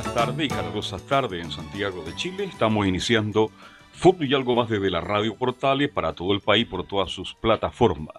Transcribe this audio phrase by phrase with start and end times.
[0.00, 2.44] Buenas tardes y calurosas tardes en Santiago de Chile.
[2.44, 3.50] Estamos iniciando
[3.92, 7.34] Fútbol y algo más desde la Radio Portales para todo el país por todas sus
[7.34, 8.16] plataformas.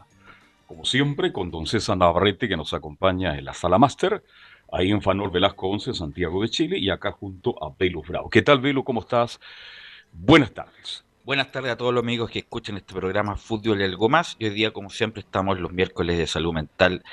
[0.68, 4.24] Como siempre, con don César Navarrete que nos acompaña en la sala máster
[4.72, 8.30] ahí en Fanol Velasco 11, Santiago de Chile, y acá junto a Belu Bravo.
[8.30, 8.84] ¿Qué tal, Belu?
[8.84, 9.40] ¿Cómo estás?
[10.12, 11.04] Buenas tardes.
[11.24, 14.36] Buenas tardes a todos los amigos que escuchan este programa Fútbol y algo más.
[14.38, 17.04] Y hoy día, como siempre, estamos los miércoles de salud mental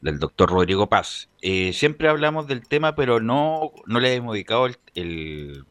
[0.00, 1.28] del doctor Rodrigo Paz.
[1.42, 5.64] Eh, siempre hablamos del tema, pero no, no le hemos dedicado el,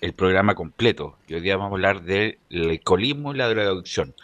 [0.00, 1.16] el, programa completo.
[1.30, 4.14] Hoy día vamos a hablar del alcoholismo y la drogadicción.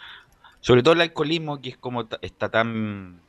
[0.59, 3.19] Sobre todo el alcoholismo, que es como está tan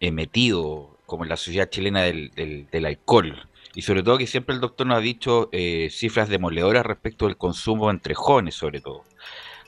[0.00, 2.30] eh, metido como en la sociedad chilena del,
[2.70, 3.48] del, alcohol.
[3.74, 7.36] Y sobre todo que siempre el doctor nos ha dicho eh, cifras demoledoras respecto del
[7.36, 9.04] consumo entre jóvenes, sobre todo.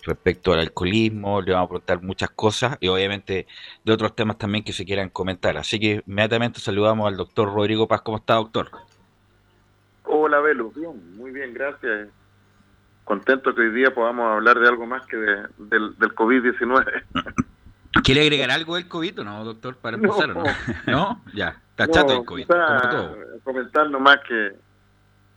[0.08, 3.46] Respecto al alcoholismo, le vamos a preguntar muchas cosas y obviamente
[3.84, 5.58] de otros temas también que se quieran comentar.
[5.58, 8.00] Así que inmediatamente saludamos al doctor Rodrigo Paz.
[8.00, 8.70] ¿Cómo está, doctor?
[10.04, 10.40] Hola.
[10.40, 12.08] Bien, muy bien, gracias.
[13.04, 17.04] Contento que hoy día podamos hablar de algo más que del, del COVID-19.
[18.02, 20.42] ¿Quiere agregar algo del COVID o no, doctor, para empezar no.
[20.86, 21.22] no?
[21.34, 23.16] Ya, está chato el COVID, como todo.
[23.44, 24.52] Comentar nomás que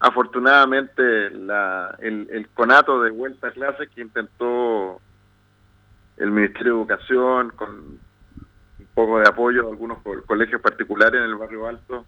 [0.01, 4.99] afortunadamente el, conato de vuelta a clases que intentó
[6.17, 11.35] el Ministerio de Educación con un poco de apoyo de algunos colegios particulares en el
[11.35, 12.05] barrio alto,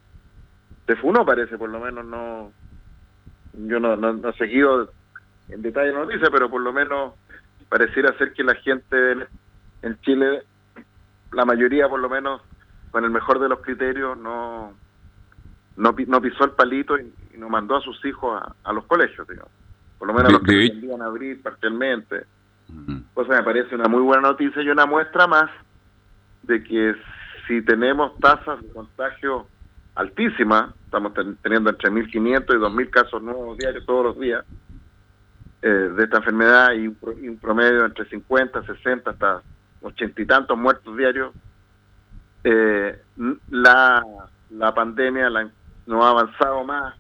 [0.87, 2.51] se funó parece, por lo menos no,
[3.53, 4.91] yo no, no, no he seguido
[5.49, 7.13] en detalle la noticia, pero por lo menos
[7.69, 9.27] pareciera ser que la gente
[9.83, 10.43] en Chile,
[11.31, 12.41] la mayoría por lo menos,
[12.89, 14.73] con el mejor de los criterios, no,
[15.75, 19.51] no, no pisó el palito y, no mandó a sus hijos a, los colegios, digamos.
[19.97, 22.25] Por lo menos los que tendrían abrir parcialmente.
[23.13, 25.49] Pues me parece una muy buena noticia y una muestra más
[26.43, 26.95] de que
[27.47, 29.47] si tenemos tasas de contagio
[29.95, 34.45] altísimas, estamos teniendo entre 1.500 y 2.000 casos nuevos diarios todos los días
[35.61, 39.41] eh, de esta enfermedad y un promedio entre 50, 60 hasta
[39.81, 41.33] ochenta y tantos muertos diarios,
[42.43, 43.01] eh,
[43.49, 44.03] la,
[44.49, 45.49] la pandemia la,
[45.85, 46.95] no ha avanzado más,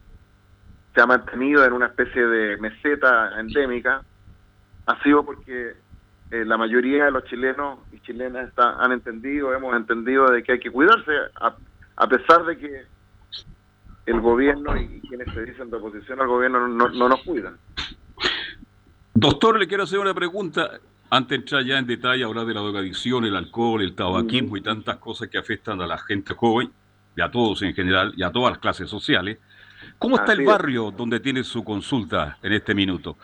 [0.93, 4.03] se ha mantenido en una especie de meseta endémica,
[4.85, 5.75] ha sido porque
[6.31, 10.59] eh, la mayoría de los chilenos y chilenas han entendido, hemos entendido de que hay
[10.59, 11.55] que cuidarse, a,
[11.95, 12.83] a pesar de que
[14.05, 17.57] el gobierno y quienes se dicen de oposición al gobierno no, no nos cuidan.
[19.13, 20.79] Doctor, le quiero hacer una pregunta.
[21.09, 24.61] Antes de entrar ya en detalle, hablar de la drogadicción, el alcohol, el tabaquismo y
[24.61, 26.71] tantas cosas que afectan a la gente joven,
[27.15, 29.37] y a todos en general, y a todas las clases sociales.
[29.99, 33.17] ¿Cómo está el barrio donde tiene su consulta en este minuto?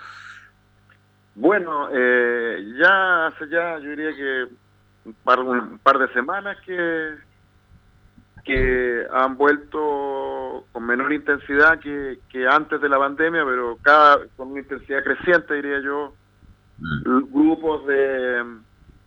[1.36, 4.48] Bueno, eh, ya hace ya, yo diría que
[5.06, 7.16] un par, un par de semanas que,
[8.44, 14.52] que han vuelto con menor intensidad que, que antes de la pandemia, pero cada con
[14.52, 16.14] una intensidad creciente, diría yo,
[16.78, 18.44] grupos de,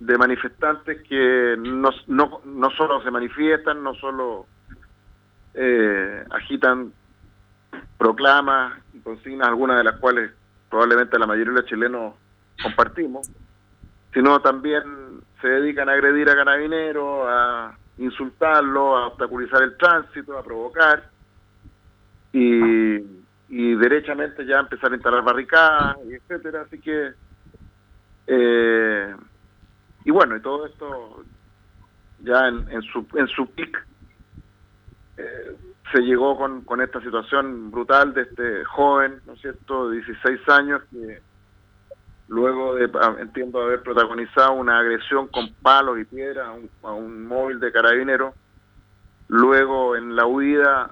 [0.00, 4.46] de manifestantes que no, no, no solo se manifiestan, no solo
[5.54, 6.92] eh, agitan
[7.98, 10.30] proclamas y consignas, algunas de las cuales
[10.70, 12.14] probablemente la mayoría de los chilenos
[12.62, 13.30] compartimos,
[14.12, 14.82] sino también
[15.40, 21.10] se dedican a agredir a carabineros, a insultarlo, a obstaculizar el tránsito, a provocar
[22.32, 23.00] y,
[23.48, 26.62] derechamente ya empezar a instalar barricadas, y etcétera.
[26.62, 27.12] Así que
[28.26, 29.14] eh,
[30.04, 31.24] y bueno, y todo esto
[32.20, 33.84] ya en su en su pic
[35.22, 35.56] eh,
[35.92, 40.48] se llegó con, con esta situación brutal de este joven, ¿no es cierto?, de 16
[40.48, 41.20] años que
[42.28, 46.48] luego de, ah, entiendo, haber protagonizado una agresión con palos y piedras
[46.82, 48.34] a un, móvil de carabinero,
[49.28, 50.90] luego en la huida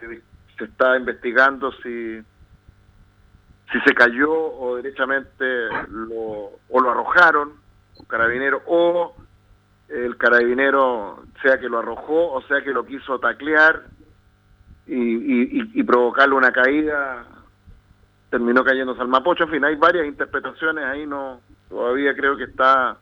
[0.00, 0.22] se,
[0.58, 2.22] se está investigando si
[3.72, 5.44] si se cayó o derechamente
[5.88, 7.54] lo, o lo arrojaron,
[7.98, 9.16] un carabinero, o
[9.88, 13.82] el carabinero sea que lo arrojó o sea que lo quiso taclear
[14.86, 17.24] y, y, y provocarle una caída,
[18.28, 22.98] terminó cayéndose al Mapocho, en fin, hay varias interpretaciones ahí, no todavía creo que está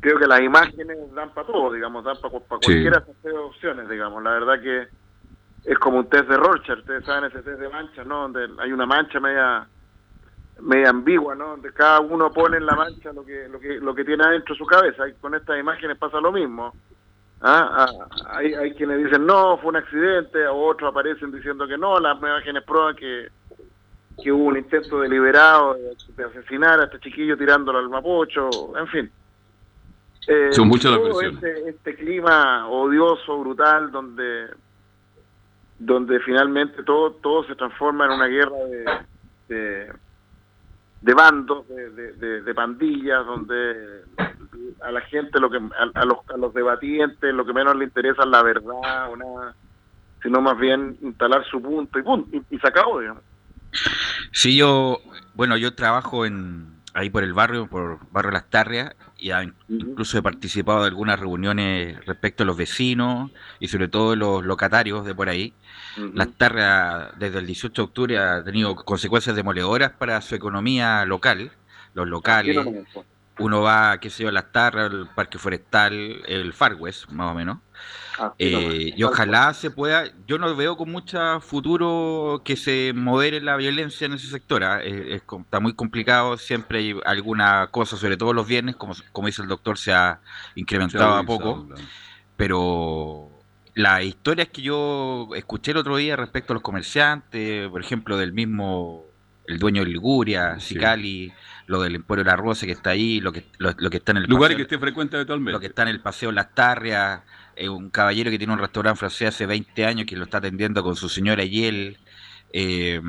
[0.00, 4.22] creo que las imágenes dan para todo, digamos, dan para, cualquiera de esas opciones, digamos.
[4.22, 4.88] La verdad que
[5.64, 8.28] es como un test de Rorschach, ustedes saben ese test de manchas, ¿no?
[8.28, 9.66] Donde hay una mancha media
[10.60, 11.48] media ambigua, ¿no?
[11.50, 14.54] Donde cada uno pone en la mancha lo que lo que lo que tiene adentro
[14.54, 15.08] de su cabeza.
[15.08, 16.72] Y con estas imágenes pasa lo mismo.
[17.40, 17.86] ¿Ah?
[17.86, 21.98] ah hay, hay quienes dicen no, fue un accidente, o otros aparecen diciendo que no,
[21.98, 23.28] las imágenes prueban que,
[24.22, 28.48] que hubo un intento deliberado de, asesinar a este chiquillo tirándolo al mapocho,
[28.78, 29.10] en fin.
[30.26, 34.48] Eh, Son muchas las este, este, clima odioso, brutal, donde
[35.76, 38.84] donde finalmente todo todo se transforma en una guerra de,
[39.48, 39.92] de,
[41.12, 44.04] bandos, de, de, pandillas, donde
[44.82, 48.22] a la gente, lo que a, los, a los debatientes, lo que menos le interesa
[48.22, 49.54] es la verdad o nada,
[50.22, 53.22] sino más bien instalar su punto y, punto, y, se acabó, digamos.
[54.32, 54.98] Sí, yo,
[55.34, 59.30] bueno, yo trabajo en ahí por el barrio, por Barrio Las Tarrias, y
[59.70, 65.06] incluso he participado de algunas reuniones respecto a los vecinos y sobre todo los locatarios
[65.06, 65.54] de por ahí.
[66.12, 71.52] Las Tarrias desde el 18 de octubre ha tenido consecuencias demoledoras para su economía local,
[71.94, 72.66] los locales.
[73.38, 77.32] Uno va, qué sé yo, a Las Tarras, el Parque Forestal, el Far West, más
[77.32, 77.58] o menos.
[78.38, 83.56] Eh, y ojalá se pueda, yo no veo con mucho futuro que se modere la
[83.56, 84.62] violencia en ese sector.
[84.62, 84.80] ¿ah?
[84.82, 89.48] está muy complicado, siempre hay alguna cosa, sobre todo los viernes, como, como dice el
[89.48, 90.20] doctor, se ha
[90.54, 91.68] incrementado a poco.
[92.36, 93.30] Pero
[93.74, 98.32] las historias que yo escuché el otro día respecto a los comerciantes, por ejemplo, del
[98.32, 99.04] mismo,
[99.46, 101.32] el dueño de Liguria, Sicali,
[101.66, 104.18] lo del Emporio de la Rosa que está ahí, lo que, lo, que está en
[104.18, 104.24] el...
[104.24, 105.52] Lugares que esté frecuente habitualmente.
[105.52, 107.20] Lo que está en el Paseo Las Tarrias
[107.56, 110.82] eh, un caballero que tiene un restaurante francés hace 20 años que lo está atendiendo
[110.82, 111.98] con su señora y él.
[112.52, 113.00] Eh,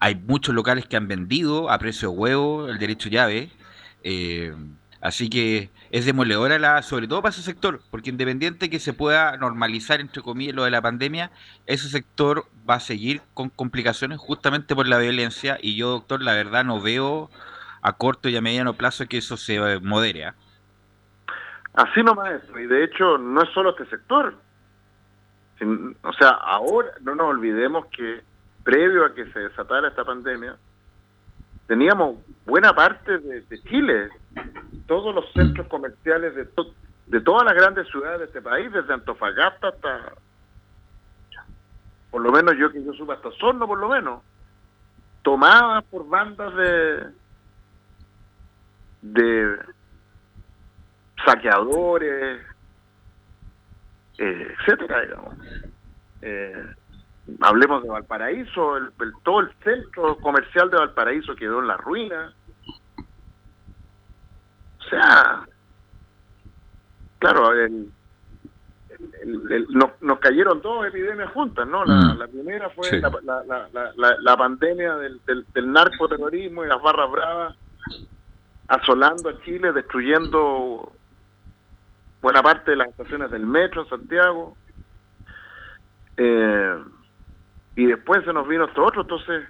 [0.00, 3.50] hay muchos locales que han vendido a precio huevo el derecho llave.
[4.02, 4.54] Eh,
[5.00, 9.36] así que es demoledora, la, sobre todo para ese sector, porque independiente que se pueda
[9.36, 11.30] normalizar, entre comillas, lo de la pandemia,
[11.66, 15.58] ese sector va a seguir con complicaciones justamente por la violencia.
[15.60, 17.30] Y yo, doctor, la verdad no veo
[17.82, 20.26] a corto y a mediano plazo que eso se modere.
[20.26, 20.34] ¿ah?
[21.74, 24.34] Así nomás y de hecho no es solo este sector.
[26.02, 28.22] o sea, ahora no nos olvidemos que
[28.64, 30.56] previo a que se desatara esta pandemia,
[31.66, 34.10] teníamos buena parte de, Chile,
[34.86, 36.48] todos los centros comerciales de,
[37.06, 40.12] de todas las grandes ciudades de este país, desde Antofagasta hasta,
[42.10, 44.22] por lo menos yo que yo supe hasta Sorno, por lo menos,
[45.22, 47.19] tomadas por bandas de
[49.02, 49.58] de
[51.24, 52.40] saqueadores,
[54.18, 55.34] eh, etcétera, digamos.
[56.22, 56.66] Eh,
[57.40, 58.90] hablemos de Valparaíso, el,
[59.22, 62.34] todo el centro comercial de Valparaíso quedó en la ruina.
[64.78, 65.46] O sea,
[67.18, 67.52] claro,
[70.00, 71.84] nos, cayeron dos epidemias juntas, ¿no?
[71.84, 72.30] La, mm.
[72.30, 77.56] primera fue la, pandemia del, del, del narcoterrorismo y las barras bravas
[78.70, 80.92] asolando a Chile, destruyendo
[82.22, 84.56] buena parte de las estaciones del metro en Santiago.
[86.16, 86.76] Eh,
[87.74, 89.44] y después se nos vino esto otro, entonces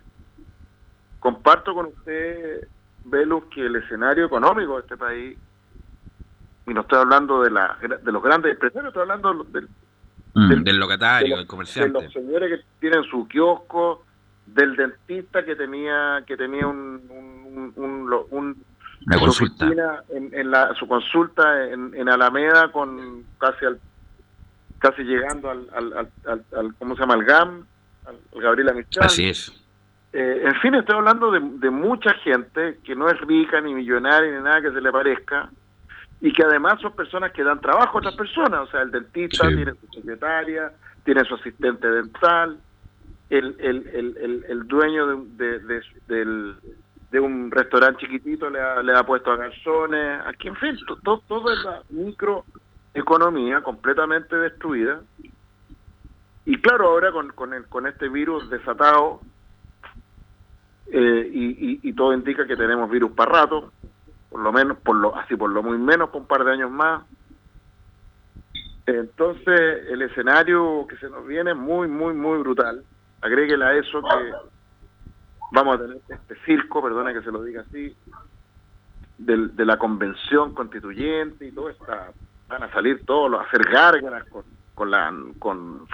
[1.19, 2.67] comparto con usted,
[3.05, 5.39] Velus, que el escenario económico de este país,
[6.67, 9.69] y no estoy hablando de, la, de los grandes empresarios, estoy hablando del,
[10.33, 11.99] mm, del, locatario, del comerciante.
[11.99, 14.03] De los señores que tienen su kiosco,
[14.47, 18.65] del dentista que tenía que tenía un, un, un,
[19.00, 19.69] su consulta.
[20.11, 23.80] en, la, su consulta en, en, Alameda con casi al
[24.78, 26.11] casi llegando al, al,
[26.57, 27.14] al, ¿cómo se llama?
[27.14, 27.66] al GAM,
[28.07, 29.07] al, Gabriela Mistral.
[29.07, 29.52] Así es.
[30.12, 34.30] Eh, en fin, estoy hablando de, de, mucha gente que no es rica ni millonaria
[34.30, 35.50] ni nada que se le parezca
[36.21, 39.47] y que además son personas que dan trabajo a otras personas, o sea, el dentista
[39.49, 40.73] tiene su secretaria,
[41.04, 42.59] tiene su asistente dental,
[43.30, 46.57] el, el, el, el, dueño de, de, del,
[47.11, 51.23] de un restaurante chiquitito le ha, le ha puesto a garzones, aquí en fin, todo,
[51.26, 55.00] toda la microeconomía completamente destruida.
[56.45, 59.21] Y claro, ahora con, con, el, con este virus desatado,
[60.93, 63.73] eh, y, y, todo indica que tenemos virus para rato,
[64.29, 66.71] por lo menos, por lo así por lo muy menos, por un par de años
[66.71, 67.05] más.
[68.87, 72.83] Entonces, el escenario que se nos viene es muy, muy, muy brutal.
[73.21, 74.33] Agréguele a eso que
[75.52, 77.95] vamos a tener este circo, perdona que se lo diga así,
[79.19, 82.12] de la convención constituyente y todo está,
[82.49, 85.12] van a salir todos a hacer gárgaras con, con, la,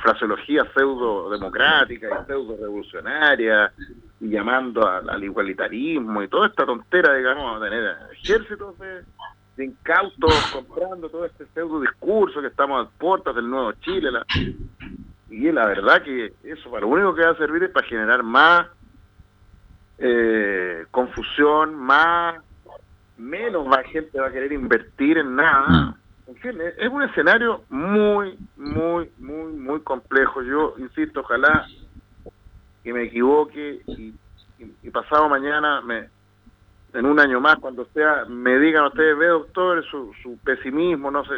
[0.01, 3.73] fraseología pseudo democrática y pseudo revolucionaria
[4.21, 11.09] y llamando al, igualitarismo y toda esta tontera, digamos, a tener ejércitos de, incautos comprando
[11.09, 14.11] todo este pseudo discurso que estamos a puertas del nuevo Chile.
[15.31, 18.23] y la verdad que eso para lo único que va a servir es para generar
[18.23, 18.69] más
[19.99, 22.41] eh, confusión, más
[23.17, 25.69] menos más gente va a querer invertir en nada.
[25.69, 25.95] Mm.
[26.29, 30.43] En fin, es un escenario muy, muy, muy, muy complejo.
[30.43, 31.67] Yo insisto, ojalá
[32.83, 34.13] que me equivoque y,
[34.91, 36.09] pasado mañana, me,
[36.95, 41.25] en un año más, cuando sea, me digan ustedes, ve doctor, su, su pesimismo, no
[41.25, 41.35] sé,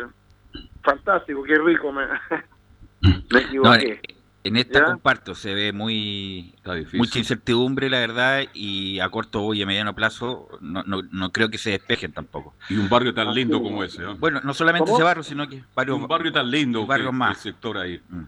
[0.83, 2.07] fantástico, qué rico, me,
[3.33, 4.01] me equivoqué.
[4.45, 6.55] En esta comparto, se ve muy
[6.95, 11.51] mucha incertidumbre, la verdad, y a corto y a mediano plazo no, no, no creo
[11.51, 12.55] que se despejen tampoco.
[12.69, 14.05] Y un barrio tan lindo como ese.
[14.07, 15.99] Bueno, no solamente ese barrio, sino que varios.
[15.99, 17.37] Un barrio tan lindo, barrios más.
[17.39, 18.01] El sector ahí.
[18.09, 18.23] Mm.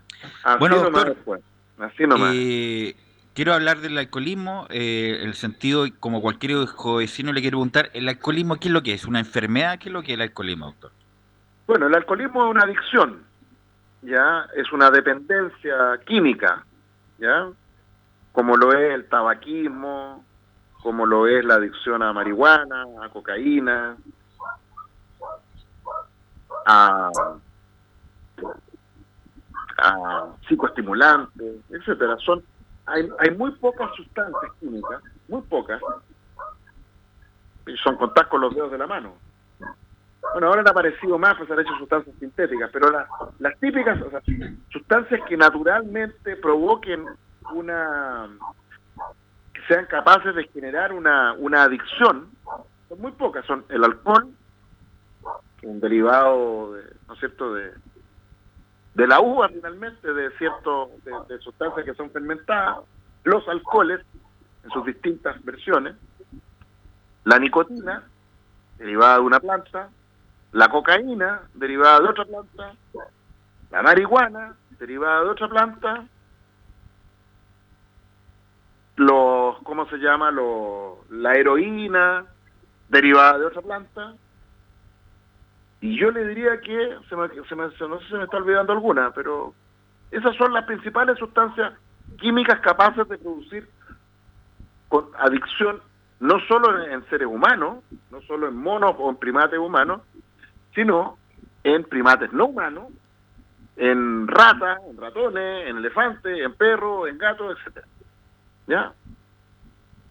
[0.59, 1.41] bueno, doctor,
[1.79, 2.35] Así nomás.
[2.35, 2.97] Eh,
[3.33, 6.67] quiero hablar del alcoholismo, eh, el sentido, como cualquier
[6.99, 9.07] vecino le quiero preguntar, ¿el alcoholismo qué es lo que es?
[9.07, 9.79] ¿Una enfermedad?
[9.79, 10.93] ¿Qué es lo que es el alcoholismo, doctor?
[11.67, 13.30] Bueno, el alcoholismo es una adicción
[14.03, 16.65] ya es una dependencia química,
[17.19, 17.49] ya
[18.33, 20.25] como lo es el tabaquismo,
[20.83, 23.97] como lo es la adicción a marihuana, a cocaína,
[26.67, 27.11] a,
[29.79, 32.17] a psicoestimulantes, etcétera.
[32.19, 32.43] Son
[32.87, 35.81] hay, hay muy pocas sustancias químicas, muy pocas,
[37.67, 39.15] y son contadas con los dedos de la mano
[40.33, 42.91] bueno, ahora han aparecido más, pues han hecho sustancias sintéticas, pero
[43.39, 44.21] las típicas, o sea,
[44.71, 47.07] sustancias que naturalmente provoquen
[47.53, 48.29] una,
[49.53, 52.29] que sean capaces de generar una, una adicción,
[52.89, 54.29] son muy pocas, son el alcohol,
[55.63, 57.73] un derivado, de, ¿no es cierto?, de,
[58.95, 60.91] de la uva finalmente, de cierto,
[61.29, 62.79] de sustancias que son fermentadas,
[63.25, 64.01] los alcoholes,
[64.63, 65.97] en sus distintas versiones,
[67.25, 68.05] la nicotina,
[68.79, 69.91] derivada de una planta,
[70.53, 72.75] la cocaína, derivada de otra planta,
[73.71, 76.05] la marihuana, derivada de otra planta,
[78.97, 80.31] los, ¿cómo se llama?
[80.31, 82.25] Los, la heroína,
[82.89, 84.15] derivada de otra planta.
[85.81, 88.73] Y yo le diría que, se me, se me, no sé si me está olvidando
[88.73, 89.55] alguna, pero
[90.11, 91.73] esas son las principales sustancias
[92.19, 93.69] químicas capaces de producir
[95.19, 95.81] adicción
[96.19, 100.03] no solo en seres humanos, no solo en monos o en primates humanos,
[100.75, 101.19] sino
[101.65, 102.89] en primates no humanos,
[103.77, 107.87] en ratas, en ratones, en elefantes, en perros, en gatos, etcétera.
[108.67, 108.93] ¿Ya?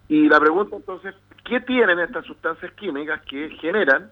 [0.08, 4.12] Y la pregunta entonces, ¿qué tienen estas sustancias químicas que generan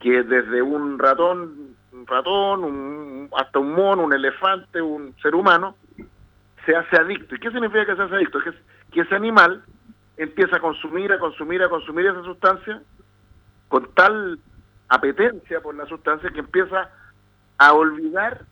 [0.00, 5.74] que desde un ratón, un ratón, hasta un mono, un elefante, un ser humano,
[6.64, 7.34] se hace adicto?
[7.34, 8.38] ¿Y qué significa que se hace adicto?
[8.38, 8.54] Es
[8.92, 9.64] que ese animal
[10.16, 12.80] empieza a consumir, a consumir, a consumir esa sustancia
[13.68, 14.38] con tal
[14.88, 16.90] apetencia por la sustancia que empieza
[17.58, 18.44] a olvidar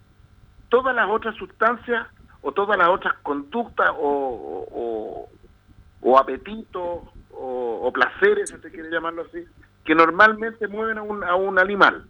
[0.68, 2.06] todas las otras sustancias
[2.42, 5.28] o todas las otras conductas o,
[6.02, 7.00] o, apetitos
[7.32, 9.44] o, placeres, si se quiere llamarlo así,
[9.84, 12.04] que normalmente mueven a un, a un animal.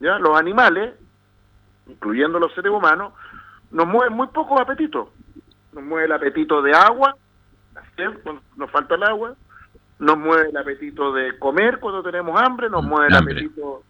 [0.00, 0.18] ¿ya?
[0.18, 0.94] Los animales,
[1.86, 3.12] incluyendo los seres humanos,
[3.70, 5.08] nos mueven muy pocos apetitos.
[5.72, 7.16] Nos mueve el apetito de agua,
[8.56, 9.34] nos falta el agua,
[9.98, 13.82] nos mueve el apetito de comer cuando tenemos hambre, nos mueve el apetito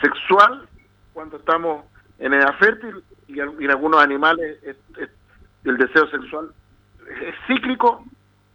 [0.00, 0.68] sexual
[1.12, 1.84] cuando estamos
[2.18, 4.58] en edad fértil y, en algunos animales
[5.64, 6.50] el deseo sexual
[7.22, 8.04] es cíclico,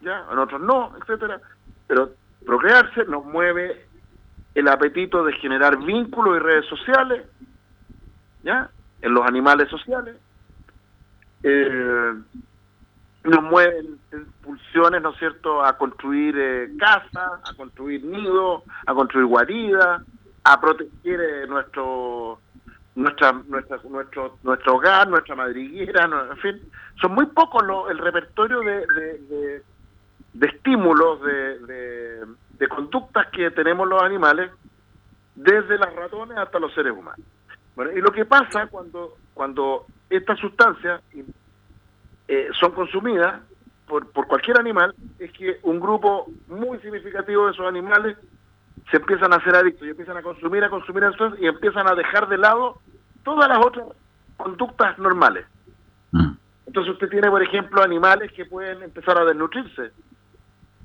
[0.01, 1.41] ya, en otros no, etcétera,
[1.87, 2.11] pero
[2.45, 3.85] procrearse nos mueve
[4.55, 7.25] el apetito de generar vínculos y redes sociales,
[8.43, 8.69] ya,
[9.01, 10.15] en los animales sociales.
[11.41, 12.13] Eh,
[13.23, 13.99] nos mueven
[14.41, 20.01] pulsiones, ¿no es cierto?, a construir eh, casas, a construir nidos, a construir guaridas,
[20.43, 22.39] a proteger eh, nuestro
[22.95, 26.61] nuestra, nuestra, nuestro, nuestro hogar, nuestra madriguera, en fin,
[27.01, 29.63] son muy pocos el repertorio de, de,
[30.33, 32.25] de, estímulos, de,
[32.59, 34.51] de, conductas que tenemos los animales,
[35.35, 37.25] desde las ratones hasta los seres humanos.
[37.75, 41.01] Bueno, y lo que pasa cuando, cuando estas sustancias
[42.27, 43.41] eh, son consumidas
[43.87, 48.17] por, por cualquier animal, es que un grupo muy significativo de esos animales
[48.89, 51.95] se empiezan a hacer adictos y empiezan a consumir, a consumir eso y empiezan a
[51.95, 52.79] dejar de lado
[53.23, 53.87] todas las otras
[54.37, 55.45] conductas normales.
[56.11, 56.33] Mm.
[56.67, 59.91] Entonces usted tiene, por ejemplo, animales que pueden empezar a desnutrirse,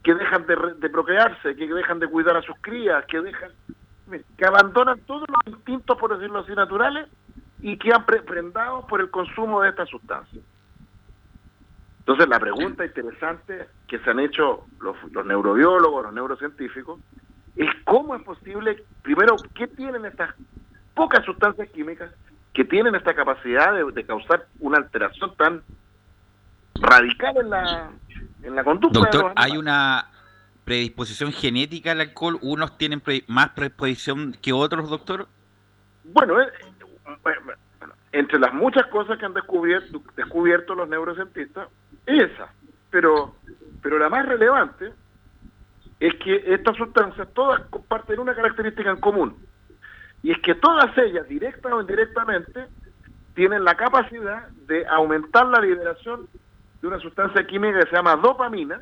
[0.02, 3.50] que dejan de, de procrearse, que dejan de cuidar a sus crías, que dejan,
[4.37, 7.09] que abandonan todos los instintos, por decirlo así, naturales
[7.61, 10.45] y que han prendado por el consumo de estas sustancias.
[12.09, 14.97] Entonces, la pregunta interesante que se han hecho los,
[15.27, 16.99] neurobiólogos, los neurocientíficos,
[17.55, 20.35] es cómo es posible, primero, ¿qué tienen estas
[20.95, 22.11] pocas sustancias químicas
[22.55, 25.62] que tienen esta capacidad de, causar una alteración tan
[26.77, 27.91] radical en la,
[28.43, 29.00] en la conducta?
[29.00, 30.07] Doctor, ¿hay una
[30.65, 32.38] predisposición genética al alcohol?
[32.41, 35.29] ¿Unos tienen más predisposición que otros, doctor?
[36.05, 37.55] Bueno, eh, eh,
[38.18, 41.68] entre las muchas cosas que han descubierto, los neurocientistas,
[42.04, 42.52] esa.
[42.90, 43.37] Pero,
[43.80, 44.92] pero la más relevante
[46.00, 49.37] es que estas sustancias todas comparten una característica en común.
[50.22, 52.66] Y es que todas ellas, directa o indirectamente,
[53.34, 56.28] tienen la capacidad de aumentar la liberación
[56.80, 58.80] de una sustancia química que se llama dopamina,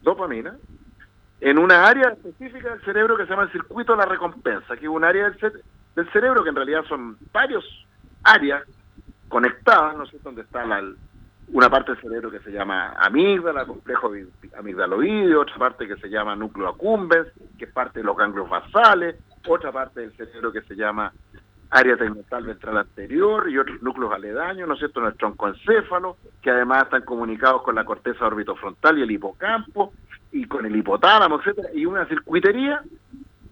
[0.00, 0.56] dopamina,
[1.42, 4.86] en una área específica del cerebro que se llama el circuito de la recompensa, que
[4.86, 5.62] es un área del,
[5.94, 7.64] del cerebro que en realidad son varios
[8.22, 8.62] áreas
[9.28, 10.82] conectadas, no sé dónde está la,
[11.48, 14.12] una parte del cerebro que se llama amígdala, complejo
[14.58, 19.16] amigdaloide, otra parte que se llama núcleo accumbens, que es parte de los ganglios basales,
[19.46, 21.12] otra parte del cerebro que se llama
[21.70, 26.50] área tegmental ventral anterior y otros núcleos aledaños, ¿no es cierto?, en el troncoencéfalo, que
[26.50, 29.92] además están comunicados con la corteza orbitofrontal y el hipocampo,
[30.30, 32.82] y con el hipotálamo, etcétera, y una circuitería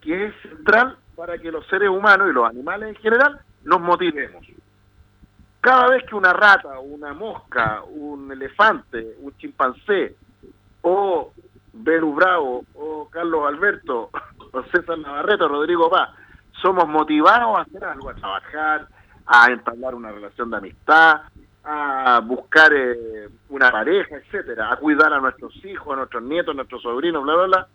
[0.01, 4.45] que es central para que los seres humanos y los animales en general nos motivemos.
[5.61, 10.17] Cada vez que una rata, una mosca, un elefante, un chimpancé,
[10.83, 11.33] o
[11.73, 14.11] Belu Bravo, o Carlos Alberto,
[14.53, 16.11] o César Navarrete, Rodrigo Paz,
[16.61, 18.89] somos motivados a hacer algo, a trabajar,
[19.27, 21.23] a entablar una relación de amistad,
[21.65, 26.57] a buscar eh, una pareja, etcétera, a cuidar a nuestros hijos, a nuestros nietos, a
[26.57, 27.69] nuestros sobrinos, bla, bla, bla,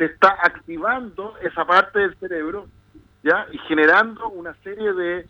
[0.00, 2.66] se está activando esa parte del cerebro,
[3.22, 3.46] ¿ya?
[3.52, 5.26] Y generando una serie de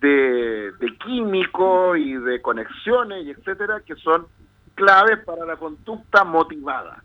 [0.00, 4.26] de, químicos y de conexiones y etcétera que son
[4.74, 7.02] claves para la conducta motivada.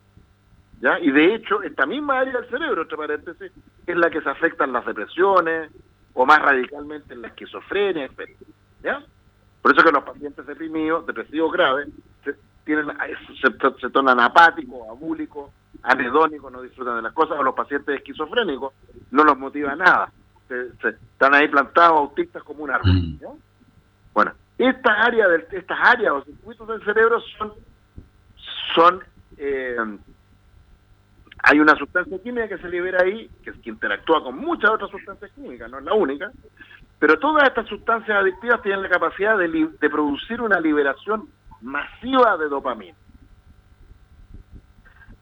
[0.79, 0.99] ¿ya?
[0.99, 3.51] Y de hecho, esta misma área del cerebro, entre paréntesis,
[3.87, 5.71] es la que se afecta en las depresiones
[6.13, 8.37] o más radicalmente en la esquizofrenia, etcétera.
[8.83, 9.03] ¿ya?
[9.61, 11.87] Por eso que los pacientes deprimidos, depresivos graves,
[12.23, 12.87] se, tienen,
[13.41, 15.49] se, se tornan apáticos, abúlicos,
[15.83, 18.73] anedónicos, no disfrutan de las cosas, o los pacientes esquizofrénicos
[19.11, 20.11] no los motiva nada
[20.49, 22.91] están ahí plantados autistas como un árbol.
[22.91, 23.19] Mm.
[24.13, 27.53] Bueno, estas áreas, estas áreas o circuitos del cerebro son,
[28.75, 29.03] son
[29.37, 29.77] eh,
[31.45, 35.31] hay una sustancia química que se libera ahí, que, que interactúa con muchas otras sustancias
[35.31, 36.31] químicas, no es la única,
[36.99, 41.27] pero todas estas sustancias adictivas tienen la capacidad de, de producir una liberación
[41.61, 42.95] masiva de dopamina.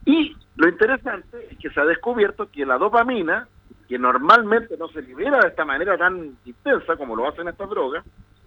[0.06, 3.48] Y lo interesante es que se ha descubierto que la dopamina
[3.88, 8.06] que normalmente no se libera de esta manera tan intensa como lo hacen estas drogas,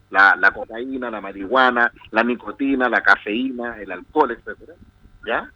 [0.09, 4.73] la, la cocaína, la marihuana, la nicotina, la cafeína, el alcohol, etcétera,
[5.27, 5.51] ¿ya?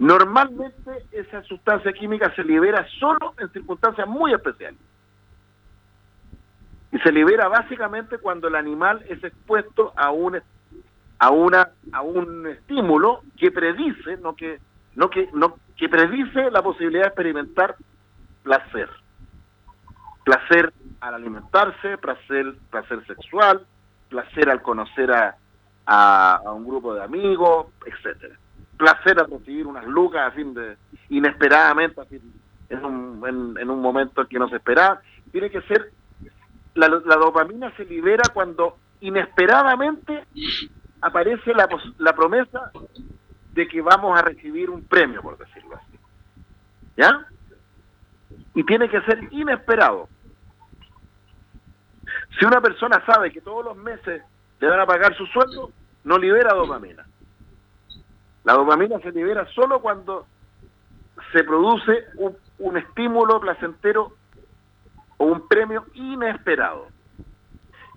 [0.00, 4.80] Normalmente esa sustancia química se libera solo en circunstancias muy especiales.
[6.90, 10.40] Y se libera básicamente cuando el animal es expuesto a un
[11.20, 14.58] a una a un estímulo que predice, no que
[14.94, 17.76] no que no que predice la posibilidad de experimentar
[18.42, 18.88] placer.
[20.24, 23.66] Placer al alimentarse, placer, placer sexual,
[24.08, 25.36] placer al conocer a,
[25.86, 28.36] a, un grupo de amigos, etcétera.
[28.76, 30.76] Placer al recibir unas lucas a fin de
[31.08, 32.00] inesperadamente
[32.68, 35.00] en, un, en, un momento que no se esperaba.
[35.32, 35.90] Tiene que ser
[36.74, 40.24] la, la dopamina se libera cuando inesperadamente
[41.00, 42.70] aparece la, la promesa
[43.52, 45.98] de que vamos a recibir un premio, por decirlo así.
[46.96, 47.26] ¿Ya?
[48.54, 50.08] y tiene que ser inesperado.
[52.38, 54.22] Si una persona sabe que todos los meses
[54.60, 55.70] le van a pagar su sueldo,
[56.04, 57.06] no libera dopamina.
[58.44, 60.26] La dopamina se libera solo cuando
[61.32, 64.12] se produce un, un estímulo placentero
[65.18, 66.88] o un premio inesperado.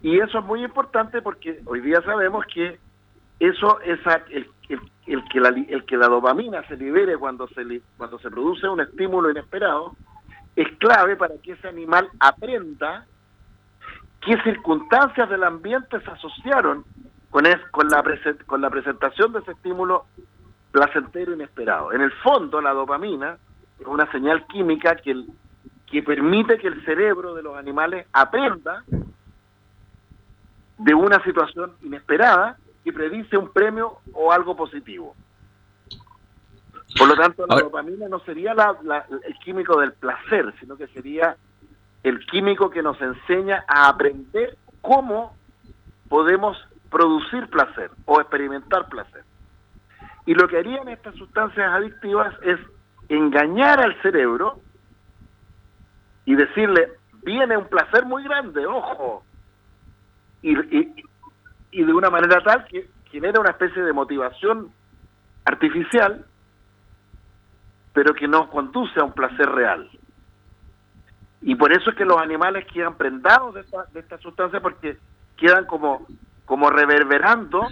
[0.01, 2.79] Y eso es muy importante porque hoy día sabemos que
[3.39, 7.81] eso es el, el, el, que la, el que la dopamina se libere cuando se,
[7.97, 9.95] cuando se produce un estímulo inesperado
[10.55, 13.05] es clave para que ese animal aprenda
[14.21, 16.85] qué circunstancias del ambiente se asociaron
[17.29, 18.03] con, con, la,
[18.45, 20.05] con la presentación de ese estímulo
[20.71, 21.91] placentero inesperado.
[21.91, 23.37] En el fondo, la dopamina
[23.79, 25.25] es una señal química que,
[25.87, 28.83] que permite que el cerebro de los animales aprenda
[30.77, 35.15] de una situación inesperada y predice un premio o algo positivo.
[36.97, 41.35] Por lo tanto, la dopamina no sería el químico del placer, sino que sería
[42.03, 45.35] el químico que nos enseña a aprender cómo
[46.07, 46.55] podemos
[46.89, 49.23] producir placer o experimentar placer.
[50.27, 52.59] Y lo que harían estas sustancias adictivas es
[53.09, 54.59] engañar al cerebro
[56.23, 56.91] y decirle,
[57.23, 59.23] viene un placer muy grande, ojo,
[60.41, 60.93] y, y
[61.83, 64.71] de una manera tal que genera una especie de motivación
[65.45, 66.25] artificial,
[67.93, 69.89] pero que no conduce a un placer real.
[71.41, 74.97] Y por eso es que los animales quedan prendados de esta, de esta sustancia porque
[75.37, 76.07] quedan como,
[76.45, 77.67] como reverberando,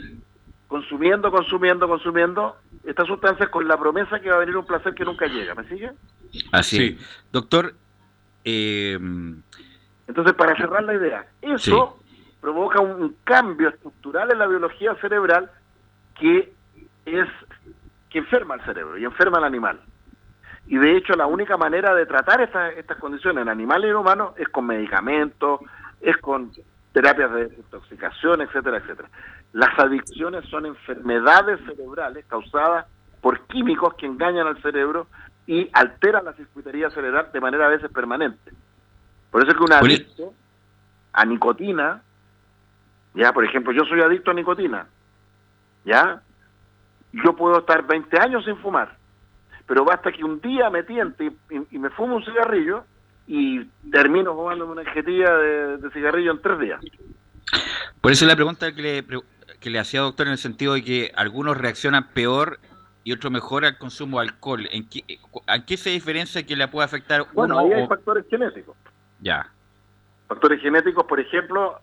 [0.67, 5.05] consumiendo, consumiendo, consumiendo estas sustancias con la promesa que va a venir un placer que
[5.05, 5.55] nunca llega.
[5.55, 5.91] ¿Me sigue?
[6.51, 6.97] Así
[7.31, 7.73] Doctor.
[8.45, 8.99] Eh...
[10.07, 12.02] Entonces, para cerrar la idea, eso
[12.43, 15.49] provoca un cambio estructural en la biología cerebral
[16.19, 16.51] que
[17.05, 17.27] es
[18.09, 19.79] que enferma al cerebro y enferma al animal.
[20.67, 24.33] Y de hecho la única manera de tratar estas, estas condiciones en animales y humanos
[24.35, 25.61] es con medicamentos,
[26.01, 26.51] es con
[26.91, 29.07] terapias de intoxicación, etcétera, etcétera.
[29.53, 32.87] Las adicciones son enfermedades cerebrales causadas
[33.21, 35.07] por químicos que engañan al cerebro
[35.47, 38.51] y alteran la circuitería cerebral de manera a veces permanente.
[39.31, 40.33] Por eso es que un adicto
[41.13, 42.01] a nicotina
[43.13, 44.87] ya, por ejemplo, yo soy adicto a nicotina.
[45.85, 46.21] ¿Ya?
[47.11, 48.97] Yo puedo estar 20 años sin fumar,
[49.67, 52.85] pero basta que un día me tiente y, me fumo un cigarrillo
[53.27, 56.81] y termino fumando una cajetilla de, cigarrillo en tres días.
[58.01, 59.05] Por eso la pregunta que le,
[59.59, 62.59] que le hacía doctor en el sentido de que algunos reaccionan peor
[63.03, 64.67] y otros mejor al consumo de alcohol.
[64.71, 65.03] ¿En qué,
[65.47, 68.75] ¿En qué se diferencia que le puede afectar bueno, ahí hay factores genéticos.
[69.19, 69.49] Ya.
[70.27, 71.79] Factores genéticos, por ejemplo,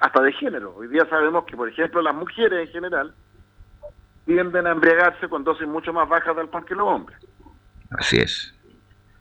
[0.00, 0.74] hasta de género.
[0.76, 3.14] Hoy día sabemos que, por ejemplo, las mujeres en general
[4.24, 7.18] tienden a embriagarse con dosis mucho más bajas de alcohol que los hombres.
[7.90, 8.54] Así es.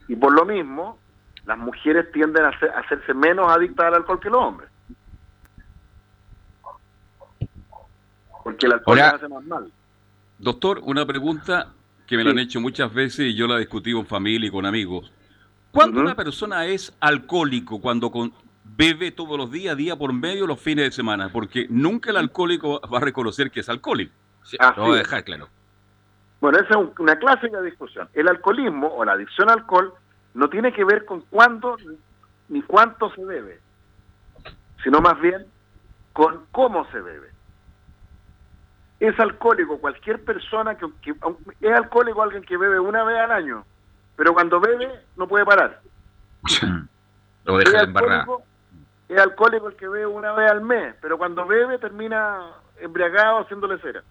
[0.07, 0.99] Y por lo mismo,
[1.45, 4.69] las mujeres tienden a, hacerse menos adictas al alcohol que los hombres.
[8.43, 9.71] Porque el alcohol hace más mal.
[10.37, 11.73] Doctor, una pregunta
[12.05, 14.51] que me la han hecho muchas veces y yo la he discutido en familia y
[14.51, 15.11] con amigos.
[15.71, 17.81] ¿Cuándo una persona es alcohólico?
[17.81, 18.33] Cuando con,
[18.75, 22.81] bebe todos los días, día por medio, los fines de semana, porque nunca el alcohólico
[22.81, 24.13] va a reconocer que es alcohólico.
[24.75, 25.49] lo voy a dejar claro.
[26.39, 28.07] Bueno, esa es una clásica discusión.
[28.13, 29.93] El alcoholismo o la adicción al alcohol
[30.33, 31.77] no tiene que ver con cuándo
[32.49, 33.59] ni cuánto se bebe,
[34.83, 35.45] sino más bien
[36.13, 37.29] con cómo se bebe.
[38.99, 41.11] Es alcohólico cualquier persona que, que
[41.61, 43.65] es alcohólico alguien que bebe una vez al año,
[44.15, 45.81] pero cuando bebe no puede parar.
[47.45, 48.43] Lo deja embarrado
[49.09, 53.79] es alcohólico el que bebe una vez al mes, pero cuando bebe termina embriagado haciéndole
[53.79, 54.03] cera.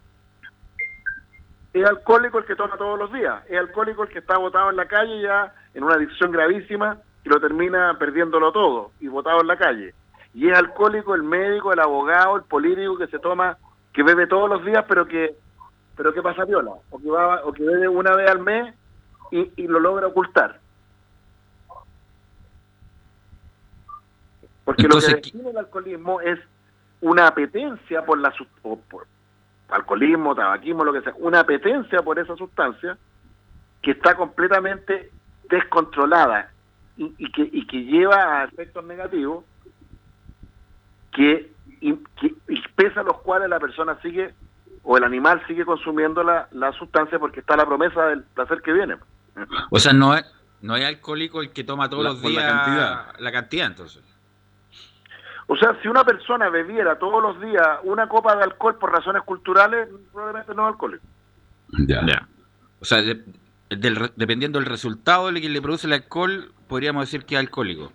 [1.73, 4.77] Es alcohólico el que toma todos los días, es alcohólico el que está botado en
[4.77, 9.47] la calle ya en una adicción gravísima y lo termina perdiéndolo todo y botado en
[9.47, 9.95] la calle.
[10.33, 13.59] Y es alcohólico el médico, el abogado, el político que se toma,
[13.93, 15.37] que bebe todos los días, pero que
[15.97, 18.75] pero que pasa viola, o que va, o que bebe una vez al mes
[19.31, 20.61] y, y lo logra ocultar.
[24.77, 26.39] Porque lo que define el alcoholismo es
[27.01, 29.07] una apetencia por la por
[29.69, 32.97] alcoholismo, tabaquismo, lo que sea, una apetencia por esa sustancia
[33.83, 35.11] que está completamente
[35.49, 36.51] descontrolada
[36.97, 39.45] y, que, y que lleva a efectos negativos
[41.13, 42.35] que, y, que
[42.75, 44.35] pese a los cuales la persona sigue
[44.83, 48.73] o el animal sigue consumiendo la, la sustancia porque está la promesa del placer que
[48.73, 48.97] viene.
[49.71, 50.25] O sea, no es,
[50.63, 53.19] no hay alcohólico el que toma todos los días la cantidad.
[53.19, 54.03] la cantidad, entonces.
[55.49, 59.23] O sea, si una persona bebiera todos los días una copa de alcohol por razones
[59.23, 61.05] culturales, probablemente no es alcohólico.
[61.87, 62.05] Ya.
[62.05, 62.29] ya.
[62.81, 63.01] O sea,
[63.69, 67.93] dependiendo del resultado que le produce el alcohol, podríamos decir que es alcohólico.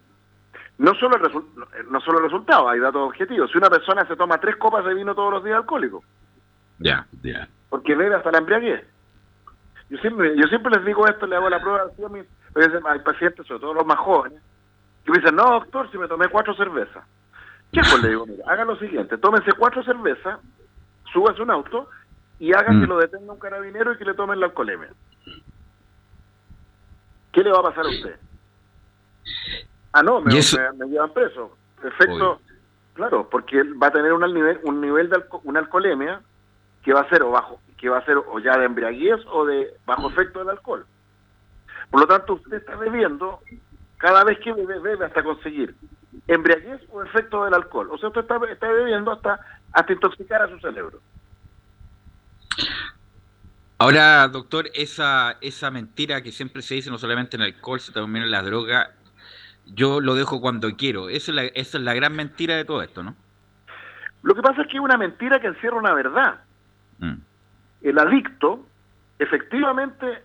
[0.77, 3.51] No solo, el no solo el resultado, hay datos objetivos.
[3.51, 6.03] Si una persona se toma tres copas de vino todos los días, alcohólico.
[6.79, 7.47] Ya, ya.
[7.69, 8.83] Porque bebe hasta la embriaguez.
[9.89, 12.25] Yo siempre, yo siempre les digo esto, le hago la prueba a mis
[12.85, 14.41] hay pacientes, sobre todo los más jóvenes,
[15.05, 17.03] que me dicen, no, doctor, si me tomé cuatro cervezas.
[17.71, 18.25] ¿Qué pues le digo?
[18.25, 20.39] Mira, haga lo siguiente, tómense cuatro cervezas,
[21.13, 21.89] súbase un auto
[22.39, 22.89] y haga que mm.
[22.89, 24.89] lo detenga un carabinero y que le tomen la alcoholemia.
[27.31, 28.19] ¿Qué le va a pasar a usted?
[29.93, 31.55] Ah, no, me, llevan preso.
[31.81, 32.41] Perfecto.
[32.93, 36.21] Claro, porque va a tener un nivel, un nivel de una alcoholemia
[36.83, 39.45] que va a ser o bajo, que va a ser o ya de embriaguez o
[39.45, 40.85] de bajo efecto del alcohol.
[41.89, 43.39] Por lo tanto, usted está bebiendo
[44.01, 45.75] cada vez que bebe, bebe hasta conseguir
[46.27, 47.89] embriaguez o efecto del alcohol.
[47.91, 49.39] O sea, usted está, está bebiendo hasta,
[49.71, 50.99] hasta intoxicar a su cerebro.
[53.77, 58.01] Ahora, doctor, esa, esa mentira que siempre se dice, no solamente en el alcohol, sino
[58.01, 58.91] también en la droga,
[59.65, 61.09] yo lo dejo cuando quiero.
[61.09, 63.15] Esa es la, esa es la gran mentira de todo esto, ¿no?
[64.23, 66.41] Lo que pasa es que es una mentira que encierra una verdad.
[66.99, 67.15] Mm.
[67.81, 68.65] El adicto,
[69.17, 70.23] efectivamente,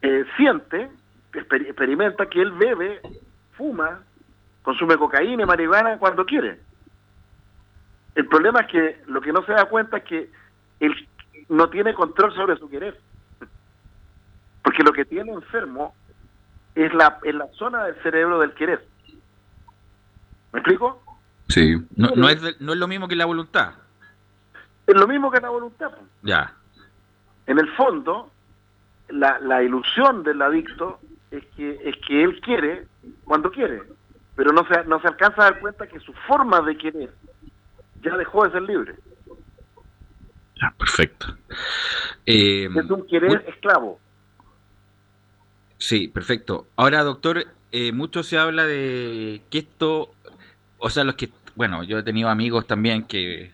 [0.00, 0.90] eh, siente,
[1.32, 3.00] experimenta que él bebe,
[3.52, 4.02] fuma,
[4.62, 6.60] consume cocaína y marihuana cuando quiere.
[8.14, 10.30] El problema es que lo que no se da cuenta es que
[10.80, 11.08] él
[11.48, 12.98] no tiene control sobre su querer.
[14.62, 15.94] Porque lo que tiene enfermo
[16.74, 18.86] es la, es la zona del cerebro del querer.
[20.52, 21.02] ¿Me explico?
[21.48, 21.76] Sí.
[21.96, 23.74] No, no, es, no es lo mismo que la voluntad.
[24.86, 25.90] Es lo mismo que la voluntad.
[26.22, 26.54] Ya.
[27.46, 28.30] En el fondo,
[29.08, 31.00] la, la ilusión del adicto
[31.32, 32.86] es que, es que él quiere
[33.24, 33.82] cuando quiere,
[34.36, 37.14] pero no se, no se alcanza a dar cuenta que su forma de querer
[38.02, 38.94] ya dejó de ser libre.
[40.78, 41.36] Perfecto.
[42.24, 43.98] Eh, es un querer esclavo.
[45.78, 46.68] Sí, perfecto.
[46.76, 50.14] Ahora, doctor, eh, mucho se habla de que esto,
[50.78, 53.50] o sea, los que, bueno, yo he tenido amigos también que,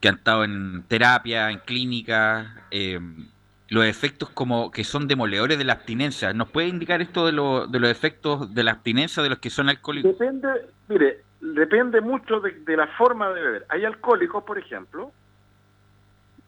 [0.00, 2.98] que han estado en terapia, en clínica, eh,
[3.68, 6.32] los efectos como que son demoledores de la abstinencia.
[6.32, 9.50] ¿Nos puede indicar esto de, lo, de los efectos de la abstinencia de los que
[9.50, 10.12] son alcohólicos?
[10.12, 10.48] Depende,
[10.88, 13.66] mire, depende mucho de, la forma de beber.
[13.68, 15.10] Hay alcohólicos, por ejemplo,